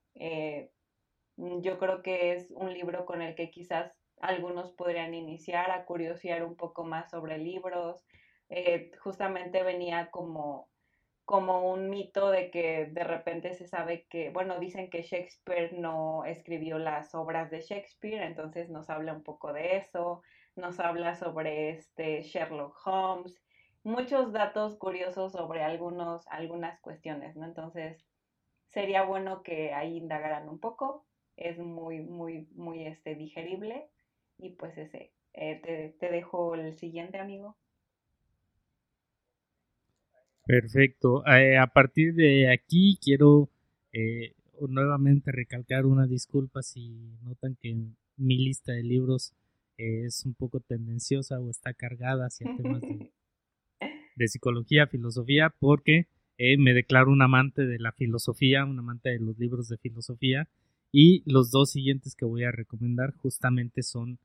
[1.36, 6.44] yo creo que es un libro con el que quizás algunos podrían iniciar a curiosear
[6.44, 8.04] un poco más sobre libros.
[9.02, 10.68] justamente venía como
[11.26, 16.24] como un mito de que de repente se sabe que, bueno, dicen que Shakespeare no
[16.24, 20.22] escribió las obras de Shakespeare, entonces nos habla un poco de eso,
[20.54, 23.42] nos habla sobre este Sherlock Holmes,
[23.82, 27.44] muchos datos curiosos sobre algunos, algunas cuestiones, ¿no?
[27.44, 27.98] Entonces,
[28.68, 33.90] sería bueno que ahí indagaran un poco, es muy, muy, muy este, digerible
[34.38, 37.56] y pues ese, eh, te, te dejo el siguiente, amigo.
[40.46, 41.26] Perfecto.
[41.26, 43.50] Eh, a partir de aquí quiero
[43.92, 47.76] eh, nuevamente recalcar una disculpa si notan que
[48.16, 49.32] mi lista de libros
[49.76, 52.80] es un poco tendenciosa o está cargada hacia temas
[54.16, 56.06] de, psicología, filosofía, porque
[56.38, 60.48] eh, me declaro un amante de la filosofía, un amante de los libros de filosofía,
[60.92, 64.18] y los dos siguientes que voy a recomendar justamente son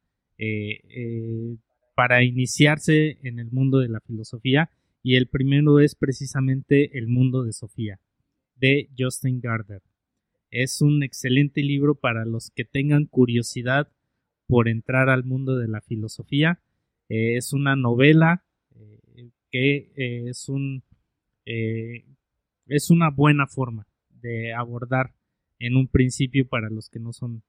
[1.94, 4.72] para iniciarse en el mundo de la filosofía
[5.04, 8.00] y el primero es precisamente El mundo de Sofía,
[8.56, 9.82] de Justin Gardner.
[10.52, 13.88] Es un excelente libro para los que tengan curiosidad
[14.48, 16.60] por entrar al mundo de la filosofía.
[17.10, 18.44] Eh, es una novela
[18.76, 20.84] eh, que eh, es un
[21.44, 23.86] es una buena forma
[24.22, 25.12] de abordar
[25.60, 27.44] en un principio para los que no son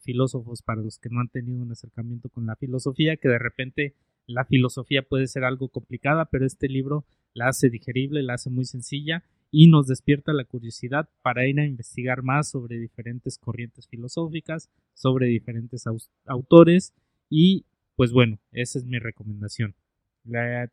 [0.00, 3.94] filósofos, para los que no han tenido un acercamiento con la filosofía, que de repente
[4.28, 8.66] la filosofía puede ser algo complicada, pero este libro la hace digerible, la hace muy
[8.66, 14.70] sencilla y nos despierta la curiosidad para ir a investigar más sobre diferentes corrientes filosóficas,
[14.92, 15.84] sobre diferentes
[16.26, 16.94] autores
[17.30, 17.64] y
[17.96, 19.74] pues bueno, esa es mi recomendación.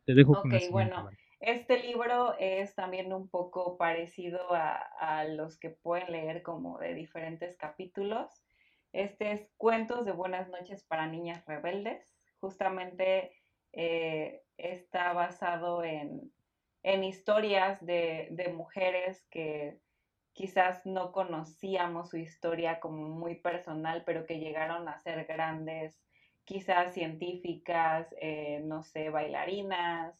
[0.04, 1.08] te dejo con Ok, bueno,
[1.40, 6.94] este libro es también un poco parecido a, a los que pueden leer como de
[6.94, 8.44] diferentes capítulos.
[8.92, 12.14] Este es Cuentos de Buenas noches para Niñas Rebeldes.
[12.38, 13.32] Justamente
[13.76, 16.32] eh, está basado en,
[16.82, 19.78] historias de, mujeres que
[20.32, 26.00] quizás no conocíamos su historia como muy personal, pero que llegaron a ser grandes,
[26.44, 30.14] quizás científicas, eh, no sé, bailarinas.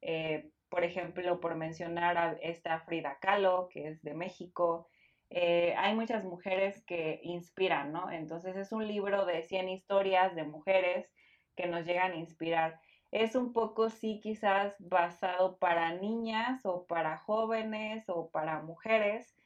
[0.00, 4.88] Eh, por ejemplo, por mencionar a esta Frida Kahlo, que es de México.
[5.30, 8.10] hay muchas mujeres que inspiran, ¿no?
[8.10, 11.10] Entonces es un libro de 100 historias de mujeres
[11.56, 12.80] que nos llegan a inspirar
[13.12, 19.36] es un poco, sí, quizás basado para niñas o para jóvenes o para mujeres,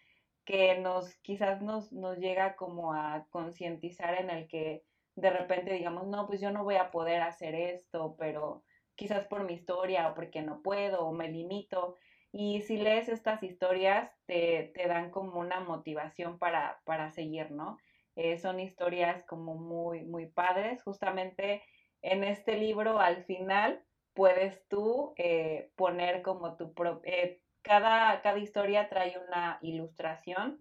[0.44, 4.84] que nos quizás nos, nos llega como a concientizar en el que
[5.16, 9.44] de repente digamos, no, pues yo no voy a poder hacer esto, pero quizás por
[9.44, 11.96] mi historia o porque no puedo o me limito.
[12.32, 17.78] Y si lees estas historias, te, te dan como una motivación para, para seguir, ¿no?
[18.14, 20.82] Eh, son historias como muy, muy padres.
[20.82, 21.62] Justamente
[22.02, 23.82] en este libro al final
[24.14, 30.60] puedes tú eh, poner como tu propio, eh, cada, cada historia trae una ilustración,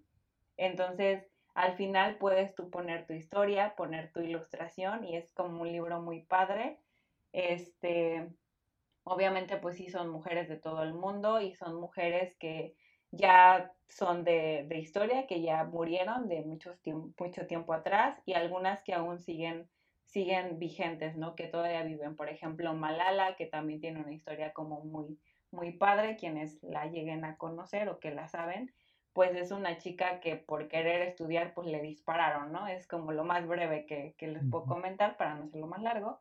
[0.57, 5.71] entonces al final puedes tú poner tu historia, poner tu ilustración y es como un
[5.71, 6.79] libro muy padre.
[7.31, 8.27] Este,
[9.03, 12.75] obviamente pues sí son mujeres de todo el mundo y son mujeres que
[13.11, 16.77] ya son de, de historia, que ya murieron de mucho
[17.47, 19.69] tiempo atrás y algunas que aún siguen
[20.05, 21.35] siguen vigentes, ¿no?
[21.35, 22.15] Que todavía viven.
[22.15, 25.19] Por ejemplo, Malala, que también tiene una historia como muy,
[25.51, 28.73] muy padre, quienes la lleguen a conocer o que la saben,
[29.13, 32.67] pues es una chica que por querer estudiar, pues le dispararon, ¿no?
[32.67, 36.19] Es como lo más breve que, les puedo comentar para no ser lo más largo.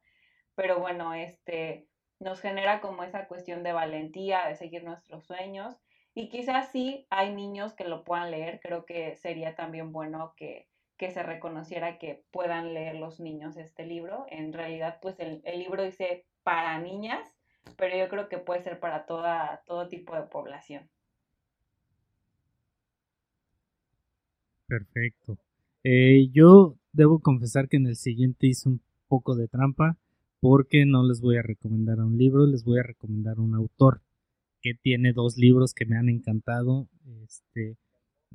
[0.54, 1.88] pero bueno, este
[2.20, 5.76] nos genera como esa cuestión de valentía, de seguir nuestros sueños.
[6.14, 10.68] Y quizás sí hay niños que lo puedan leer, creo que sería también bueno que,
[10.96, 14.26] que se reconociera que puedan leer los niños este libro.
[14.30, 17.34] En realidad, pues el, el libro dice para niñas,
[17.76, 20.88] pero yo creo que puede ser para toda, todo tipo de población.
[24.66, 25.38] Perfecto.
[25.82, 29.98] Eh, yo debo confesar que en el siguiente hice un poco de trampa
[30.40, 34.02] porque no les voy a recomendar un libro, les voy a recomendar un autor
[34.60, 36.88] que tiene dos libros que me han encantado.
[37.22, 37.76] Este,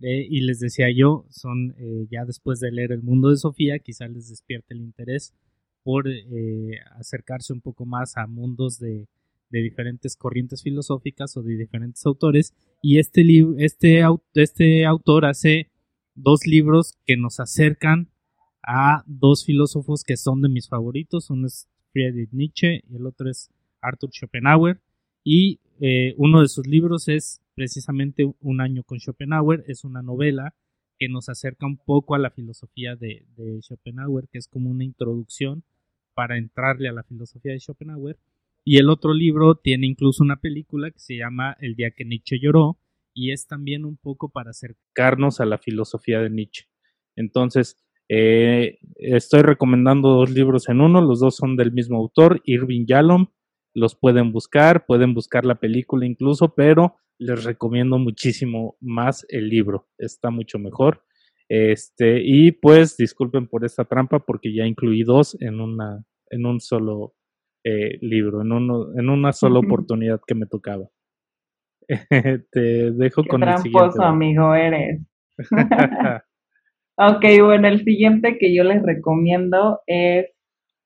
[0.01, 3.79] eh, y les decía yo, son eh, ya después de leer El mundo de Sofía,
[3.79, 5.33] quizá les despierte el interés
[5.83, 6.05] por
[6.99, 9.07] acercarse un poco más a mundos de,
[9.49, 12.53] de, diferentes corrientes filosóficas o de diferentes autores.
[12.81, 13.23] Y este,
[13.57, 14.03] este,
[14.35, 15.71] este autor hace
[16.15, 18.09] dos libros que nos acercan
[18.61, 21.29] a dos filósofos que son de mis favoritos.
[21.29, 23.49] Uno es Friedrich Nietzsche y el otro es
[23.81, 24.79] Arthur Schopenhauer.
[25.23, 29.65] Y eh, uno de sus libros es precisamente Un año con Schopenhauer.
[29.67, 30.55] Es una novela
[30.97, 33.25] que nos acerca un poco a la filosofía de,
[33.61, 35.63] Schopenhauer, que es como una introducción
[36.13, 38.17] para entrarle a la filosofía de Schopenhauer.
[38.63, 42.39] Y el otro libro tiene incluso una película que se llama El día que Nietzsche
[42.39, 42.77] lloró,
[43.13, 46.63] y es también un poco para acercarnos a la filosofía de Nietzsche.
[47.17, 47.75] Entonces,
[48.07, 53.27] eh, estoy recomendando dos libros en uno, los dos son del mismo autor, Irving Yalom,
[53.73, 59.87] los pueden buscar, pueden buscar la película incluso, pero les recomiendo muchísimo más el libro,
[59.97, 61.03] está mucho mejor.
[61.49, 66.59] Este, y pues disculpen por esta trampa porque ya incluí dos en una, en un
[66.59, 67.15] solo
[67.63, 70.87] eh, libro, en, uno, en una sola oportunidad que me tocaba.
[72.51, 74.03] Te dejo con el siguiente.
[74.03, 75.01] amigo eres.
[76.97, 80.27] ok, bueno, el siguiente que yo les recomiendo es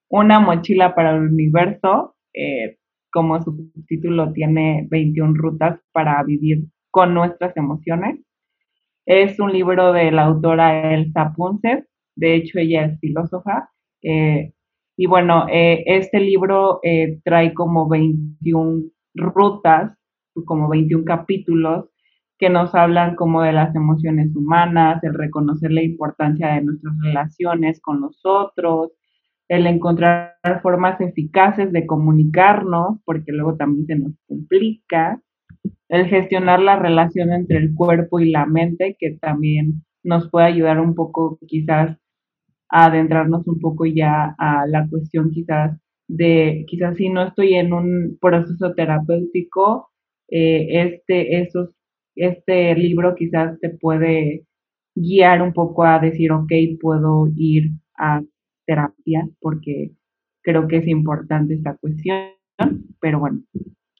[0.09, 2.15] Una mochila para el universo.
[2.33, 2.77] Eh,
[3.13, 8.19] como su título tiene 21 rutas para vivir con nuestras emociones.
[9.05, 11.85] Es un libro de la autora Elsa Punce,
[12.15, 13.69] de hecho ella es filósofa.
[14.01, 14.53] Eh,
[14.97, 16.81] y bueno, eh, este libro
[17.23, 18.83] trae como 21
[19.15, 19.97] rutas
[20.45, 21.85] como 21 capítulos
[22.39, 27.79] que nos hablan como de las emociones humanas, el reconocer la importancia de nuestras relaciones
[27.79, 28.91] con los otros,
[29.49, 35.21] el encontrar formas eficaces de comunicarnos, porque luego también se nos complica,
[35.89, 40.79] el gestionar la relación entre el cuerpo y la mente, que también nos puede ayudar
[40.79, 41.97] un poco quizás
[42.69, 47.73] a adentrarnos un poco ya a la cuestión quizás de, quizás si no estoy en
[47.73, 49.89] un proceso terapéutico,
[50.29, 51.69] eh, este, esos,
[52.15, 54.45] este libro quizás te puede
[54.95, 58.21] guiar un poco a decir, ok, puedo ir a
[58.65, 59.91] terapia porque
[60.41, 62.29] creo que es importante esta cuestión,
[62.99, 63.41] pero bueno,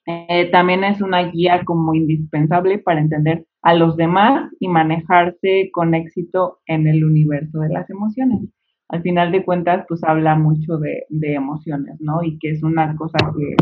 [0.05, 5.95] eh, también es una guía como indispensable para entender a los demás y manejarse con
[5.95, 8.41] éxito en el universo de las emociones.
[8.89, 12.21] Al final de cuentas, pues habla mucho de, de emociones, ¿no?
[12.21, 13.55] Y que es una cosa que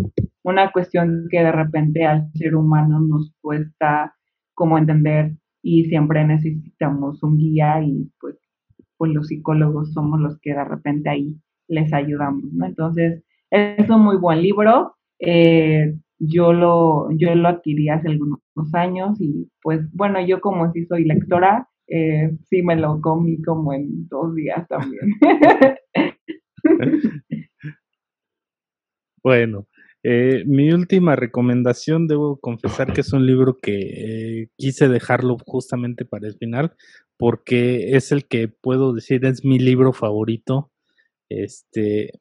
[0.44, 4.16] una cuestión que de repente al ser humano nos cuesta
[4.56, 8.36] como entender y siempre necesitamos un guía y pues,
[9.02, 11.36] pues los psicólogos somos los que de repente ahí
[11.68, 12.68] les ayudamos, ¿no?
[12.68, 14.96] Entonces, es un muy buen libro.
[15.18, 18.40] Eh, yo lo, yo lo adquirí hace algunos
[18.74, 23.74] años y pues bueno, yo como sí soy lectora, eh, sí me lo comí como
[23.74, 25.02] en dos días también.
[29.24, 29.66] bueno,
[30.04, 36.06] eh, mi última recomendación, debo confesar que es un libro que eh, quise dejarlo justamente
[36.06, 36.74] para el final,
[37.22, 40.72] porque es el que puedo decir es mi libro favorito.
[41.30, 42.14] Este,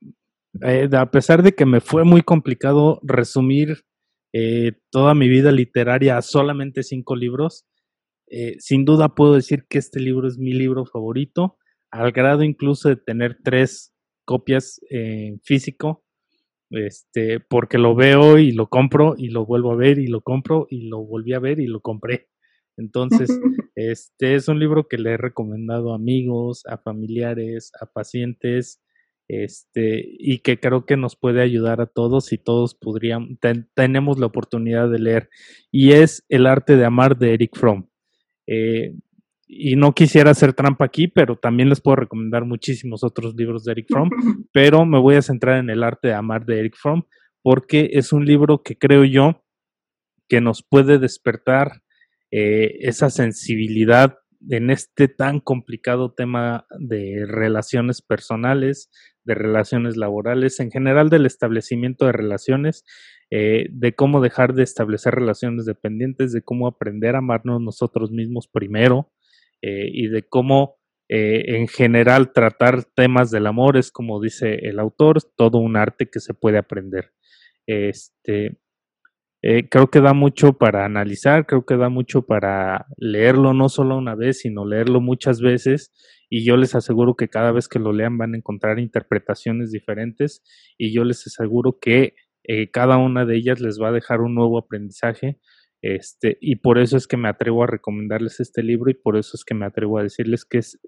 [0.62, 3.78] eh, a pesar de que me fue muy complicado resumir
[4.90, 7.64] toda mi vida literaria a solamente cinco libros,
[8.58, 11.56] sin duda puedo decir que este libro es mi libro favorito,
[11.90, 13.92] al grado incluso de tener tres
[14.24, 16.04] copias en físico
[16.70, 20.66] este, porque lo veo y lo compro y lo vuelvo a ver y lo compro
[20.70, 22.28] y lo volví a ver y lo compré.
[22.80, 23.28] Entonces,
[23.76, 28.82] este es un libro que le he recomendado a amigos, a familiares, a pacientes,
[29.28, 33.28] este, y que creo que nos puede ayudar a todos y todos podríamos,
[33.74, 35.28] tenemos la oportunidad de leer.
[35.70, 37.88] Y es El arte de amar de Eric Fromm.
[38.48, 38.94] Eh,
[39.46, 43.72] y no quisiera hacer trampa aquí, pero también les puedo recomendar muchísimos otros libros de
[43.72, 44.10] Eric Fromm,
[44.52, 47.02] pero me voy a centrar en el arte de amar de Eric Fromm,
[47.42, 49.44] porque es un libro que creo yo
[50.28, 51.82] que nos puede despertar
[52.30, 54.18] eh, esa sensibilidad
[54.48, 58.90] en este tan complicado tema de relaciones personales,
[59.24, 62.84] de relaciones laborales, en general del establecimiento de relaciones,
[63.30, 68.48] eh, de cómo dejar de establecer relaciones dependientes, de cómo aprender a amarnos nosotros mismos
[68.48, 69.12] primero
[69.60, 70.78] eh, y de cómo
[71.12, 76.20] en general tratar temas del amor es como dice el autor, todo un arte que
[76.20, 77.10] se puede aprender.
[77.66, 78.60] Este,
[79.42, 83.96] eh, creo que da mucho para analizar, creo que da mucho para leerlo no solo
[83.96, 85.92] una vez, sino leerlo muchas veces.
[86.28, 90.42] Y yo les aseguro que cada vez que lo lean van a encontrar interpretaciones diferentes.
[90.76, 92.14] Y yo les aseguro que
[92.44, 95.38] eh, cada una de ellas les va a dejar un nuevo aprendizaje.
[95.82, 99.30] Este, y por eso es que me atrevo a recomendarles este libro y por eso
[99.34, 100.78] es que me atrevo a decirles que es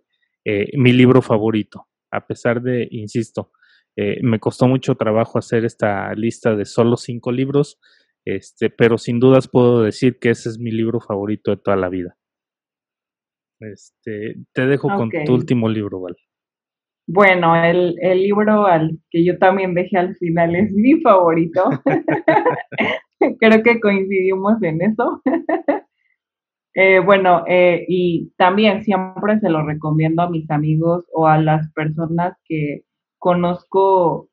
[0.44, 3.52] eh, mi libro favorito, a pesar de, insisto,
[3.94, 7.78] me costó mucho trabajo hacer esta lista de solo cinco libros,
[8.24, 11.88] este, pero sin dudas puedo decir que ese es mi libro favorito de toda la
[11.88, 12.16] vida.
[13.60, 16.16] Este, te dejo con tu último libro, Val.
[17.06, 21.64] Bueno, el, el, libro al que yo también dejé al final es mi favorito.
[23.40, 25.20] Creo que coincidimos en eso.
[26.74, 31.72] eh, bueno, eh, y también siempre se lo recomiendo a mis amigos o a las
[31.72, 32.82] personas que
[33.18, 34.28] conozco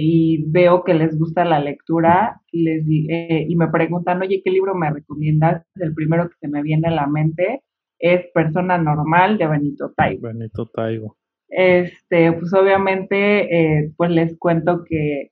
[0.00, 4.74] y veo que les gusta la lectura les, eh, y me preguntan, oye, ¿qué libro
[4.74, 5.66] me recomiendas?
[5.74, 7.62] El primero que se me viene a la mente
[7.98, 10.28] es Persona Normal de Benito Taibo.
[10.28, 11.16] Benito Taibo.
[11.48, 15.30] Este, pues obviamente, eh, pues les cuento que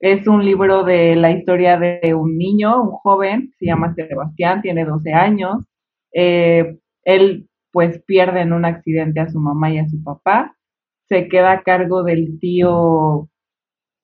[0.00, 4.84] es un libro de la historia de un niño, un joven, se llama Sebastián, tiene
[4.84, 5.64] 12 años.
[6.12, 10.56] Eh, él pues pierde en un accidente a su mamá y a su papá.
[11.08, 13.28] Se queda a cargo del tío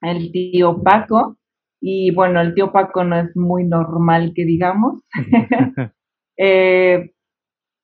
[0.07, 1.37] el tío Paco.
[1.81, 5.03] Y bueno, el tío Paco no es muy normal que digamos.
[6.39, 7.13] Eh,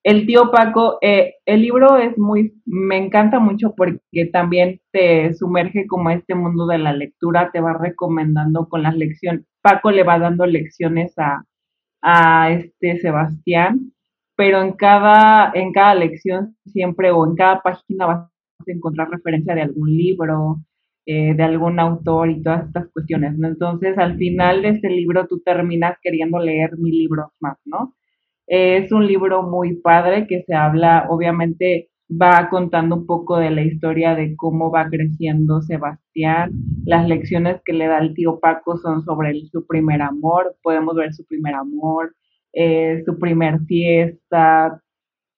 [0.04, 5.86] el tío Paco, eh, el libro es muy, me encanta mucho porque también te sumerge
[5.86, 9.46] como a este mundo de la lectura, te va recomendando con las lecciones.
[9.62, 11.44] Paco le va dando lecciones a,
[12.02, 13.92] a este Sebastián,
[14.36, 18.18] pero en cada, en cada lección siempre o en cada página vas
[18.66, 20.56] a encontrar referencia de algún libro,
[21.06, 23.48] eh, de algún autor y todas estas cuestiones, ¿no?
[23.48, 27.94] Entonces, al final de este libro tú terminas queriendo leer mil libros más, ¿no?
[28.46, 33.62] es un libro muy padre que se habla, obviamente va contando un poco de la
[33.62, 36.52] historia de cómo va creciendo Sebastián.
[36.84, 41.14] Las lecciones que le da el tío Paco son sobre su primer amor, podemos ver
[41.14, 42.14] su primer amor,
[42.52, 44.82] eh, su primer fiesta,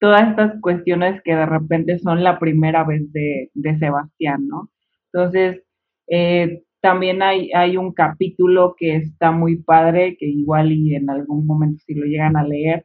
[0.00, 4.70] todas estas cuestiones que de repente son la primera vez de, de Sebastián, ¿no?
[5.14, 5.62] Entonces,
[6.08, 11.46] eh, también hay, hay un capítulo que está muy padre, que igual y en algún
[11.46, 12.84] momento si lo llegan a leer,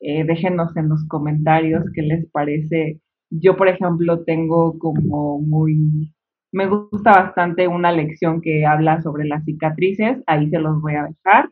[0.00, 3.00] eh, déjenos en los comentarios qué les parece.
[3.30, 6.14] Yo, por ejemplo, tengo como muy,
[6.52, 11.04] me gusta bastante una lección que habla sobre las cicatrices, ahí se los voy a
[11.04, 11.50] dejar.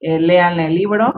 [0.00, 1.14] Eh, lean el libro.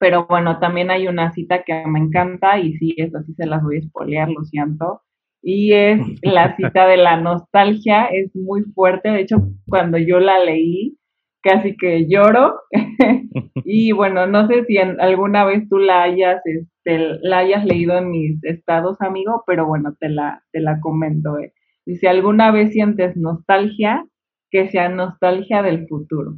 [0.00, 3.62] Pero bueno, también hay una cita que me encanta y sí, eso sí se las
[3.62, 5.02] voy a spoilear, lo siento
[5.42, 9.36] y es la cita de la nostalgia, es muy fuerte, de hecho
[9.66, 10.98] cuando yo la leí
[11.42, 12.60] casi que lloro
[13.64, 18.10] y bueno, no sé si alguna vez tú la hayas, este, la hayas leído en
[18.10, 21.38] mis estados, amigo, pero bueno, te la, te la comento.
[21.38, 21.52] Eh.
[21.86, 24.04] Y si alguna vez sientes nostalgia,
[24.50, 26.34] que sea nostalgia del futuro.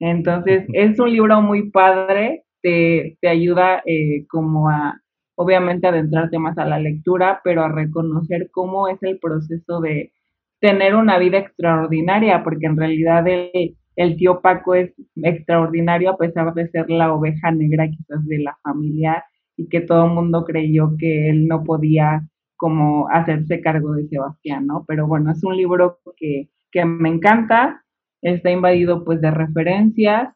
[0.00, 5.00] Entonces, es un libro muy padre, te, te ayuda eh, como a
[5.36, 10.12] obviamente adentrarte más a la lectura, pero a reconocer cómo es el proceso de
[10.60, 16.68] tener una vida extraordinaria, porque en realidad el, tío Paco es extraordinario a pesar de
[16.68, 19.24] ser la oveja negra quizás de la familia
[19.56, 22.22] y que todo el mundo creyó que él no podía
[22.56, 24.84] como hacerse cargo de Sebastián, ¿no?
[24.86, 27.84] Pero bueno, es un libro que, que me encanta,
[28.22, 30.32] está invadido pues de referencias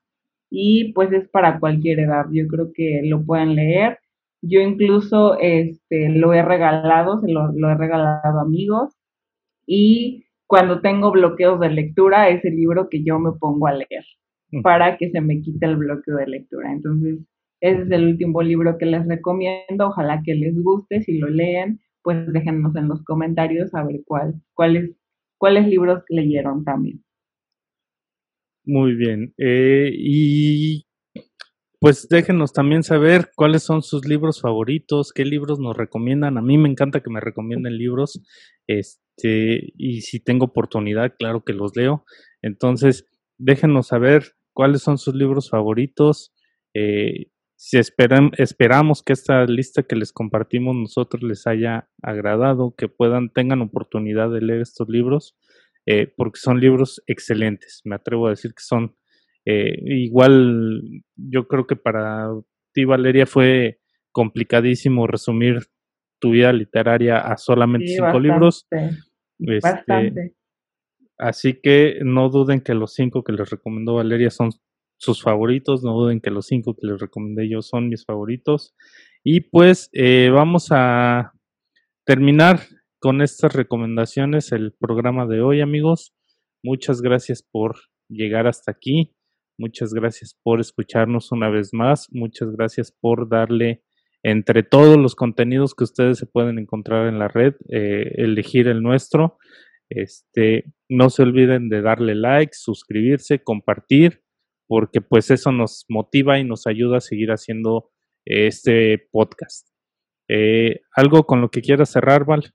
[0.50, 3.98] y pues es para cualquier edad, yo creo que lo pueden leer
[4.42, 8.94] yo incluso este, lo he regalado, se lo, he regalado a amigos
[9.66, 14.04] y cuando tengo bloqueos de lectura es el libro que yo me pongo a leer
[14.52, 14.62] mm.
[14.62, 16.72] para que se me quite el bloqueo de lectura.
[16.72, 17.18] Entonces,
[17.60, 19.88] ese es el último libro que les recomiendo.
[19.88, 21.02] Ojalá que les guste.
[21.02, 24.92] Si lo leen, pues déjenos en los comentarios a ver cuál, cuáles,
[25.36, 27.02] cuáles libros leyeron también.
[28.64, 29.34] Muy bien.
[29.38, 30.84] Eh, ¿Y
[31.80, 36.38] pues déjenos también saber cuáles son sus libros favoritos, qué libros nos recomiendan.
[36.38, 38.20] A mí me encanta que me recomienden libros,
[38.66, 42.04] este, y si tengo oportunidad, claro que los leo.
[42.42, 43.06] Entonces,
[43.38, 46.32] déjenos saber cuáles son sus libros favoritos.
[46.74, 47.26] Eh,
[47.60, 53.30] Si esperan, esperamos que esta lista que les compartimos nosotros les haya agradado, que puedan,
[53.32, 55.36] tengan oportunidad de leer estos libros,
[55.86, 57.80] eh, porque son libros excelentes.
[57.84, 58.94] Me atrevo a decir que son
[59.50, 60.82] eh, igual,
[61.16, 62.28] yo creo que para
[62.74, 63.78] ti, Valeria, fue
[64.12, 65.60] complicadísimo resumir
[66.20, 68.66] tu vida literaria a solamente cinco libros.
[69.38, 70.34] Este, bastante.
[71.16, 74.50] Así que no duden que los cinco que les recomendó Valeria son
[74.98, 78.74] sus favoritos, no duden que los cinco que les recomendé yo son mis favoritos.
[79.24, 81.32] Y pues eh, vamos a
[82.04, 82.60] terminar
[83.00, 86.14] con estas recomendaciones el programa de hoy, amigos.
[86.62, 87.76] Muchas gracias por
[88.08, 89.14] llegar hasta aquí.
[89.58, 92.08] Muchas gracias por escucharnos una vez más.
[92.12, 93.82] Muchas gracias por darle
[94.22, 98.82] entre todos los contenidos que ustedes se pueden encontrar en la red, eh, elegir el
[98.82, 99.38] nuestro.
[99.90, 104.22] Este, no se olviden de darle like, suscribirse, compartir
[104.68, 107.90] porque pues eso nos motiva y nos ayuda a seguir haciendo
[108.24, 109.66] este podcast.
[110.28, 112.52] Eh, ¿Algo con lo que quieras cerrar, Val?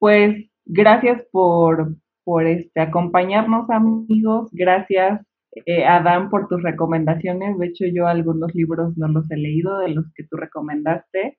[0.00, 1.94] Pues gracias por,
[2.24, 4.50] por este, acompañarnos, amigos.
[4.52, 5.24] Gracias,
[5.64, 7.58] eh, Adán, por tus recomendaciones.
[7.58, 11.38] De hecho, yo algunos libros no los he leído de los que tú recomendaste.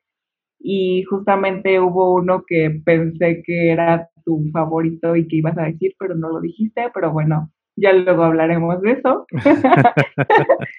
[0.60, 5.94] Y justamente hubo uno que pensé que era tu favorito y que ibas a decir,
[6.00, 6.90] pero no lo dijiste.
[6.94, 9.26] Pero bueno, ya luego hablaremos de eso.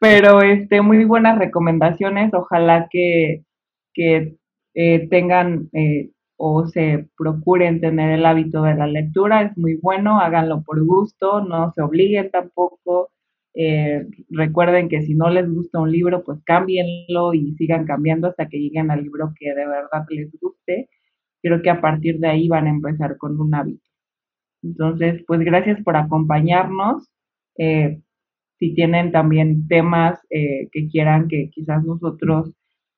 [0.00, 3.44] Pero este, muy buenas recomendaciones, ojalá que,
[3.94, 4.36] que
[4.74, 10.20] eh, tengan eh, o se procuren tener el hábito de la lectura, es muy bueno,
[10.20, 13.10] háganlo por gusto, no se obliguen tampoco.
[13.54, 18.48] Eh, recuerden que si no les gusta un libro, pues cámbienlo y sigan cambiando hasta
[18.48, 20.88] que lleguen al libro que de verdad les guste.
[21.42, 23.82] Creo que a partir de ahí van a empezar con un hábito.
[24.62, 27.08] Entonces, pues gracias por acompañarnos.
[27.58, 28.00] Eh,
[28.58, 32.52] si tienen también temas eh, que quieran que quizás nosotros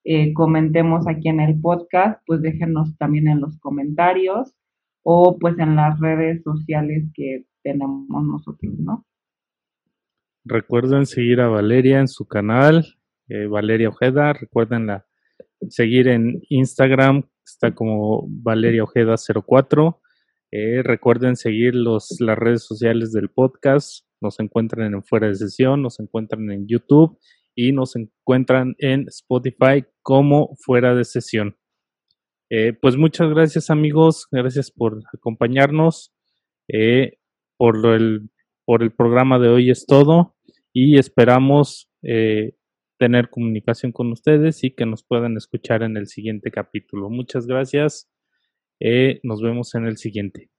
[0.05, 4.55] eh, comentemos aquí en el podcast, pues déjenos también en los comentarios
[5.03, 9.07] o pues en las redes sociales que tenemos nosotros, ¿no?
[10.45, 12.87] Recuerden seguir a Valeria en su canal,
[13.51, 14.33] Valeria Ojeda.
[14.33, 15.07] Recuerden la,
[15.69, 20.01] seguir en Instagram, está como Valeria Ojeda 04.
[20.53, 24.05] Eh, recuerden seguir los, las redes sociales del podcast.
[24.21, 27.19] Nos encuentran en Fuera de Sesión, nos encuentran en YouTube
[27.69, 31.57] y nos encuentran en Spotify como Fuera de Sesión.
[32.49, 36.15] Eh, pues muchas gracias amigos, gracias por acompañarnos.
[36.69, 37.19] Eh,
[37.59, 38.31] por, el,
[38.65, 40.37] por el programa de hoy es todo
[40.73, 41.91] y esperamos
[42.99, 47.11] tener comunicación con ustedes y que nos puedan escuchar en el siguiente capítulo.
[47.11, 48.11] Muchas gracias.
[48.81, 50.51] Eh, nos vemos en el siguiente.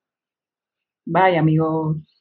[1.05, 2.20] Bye amigos.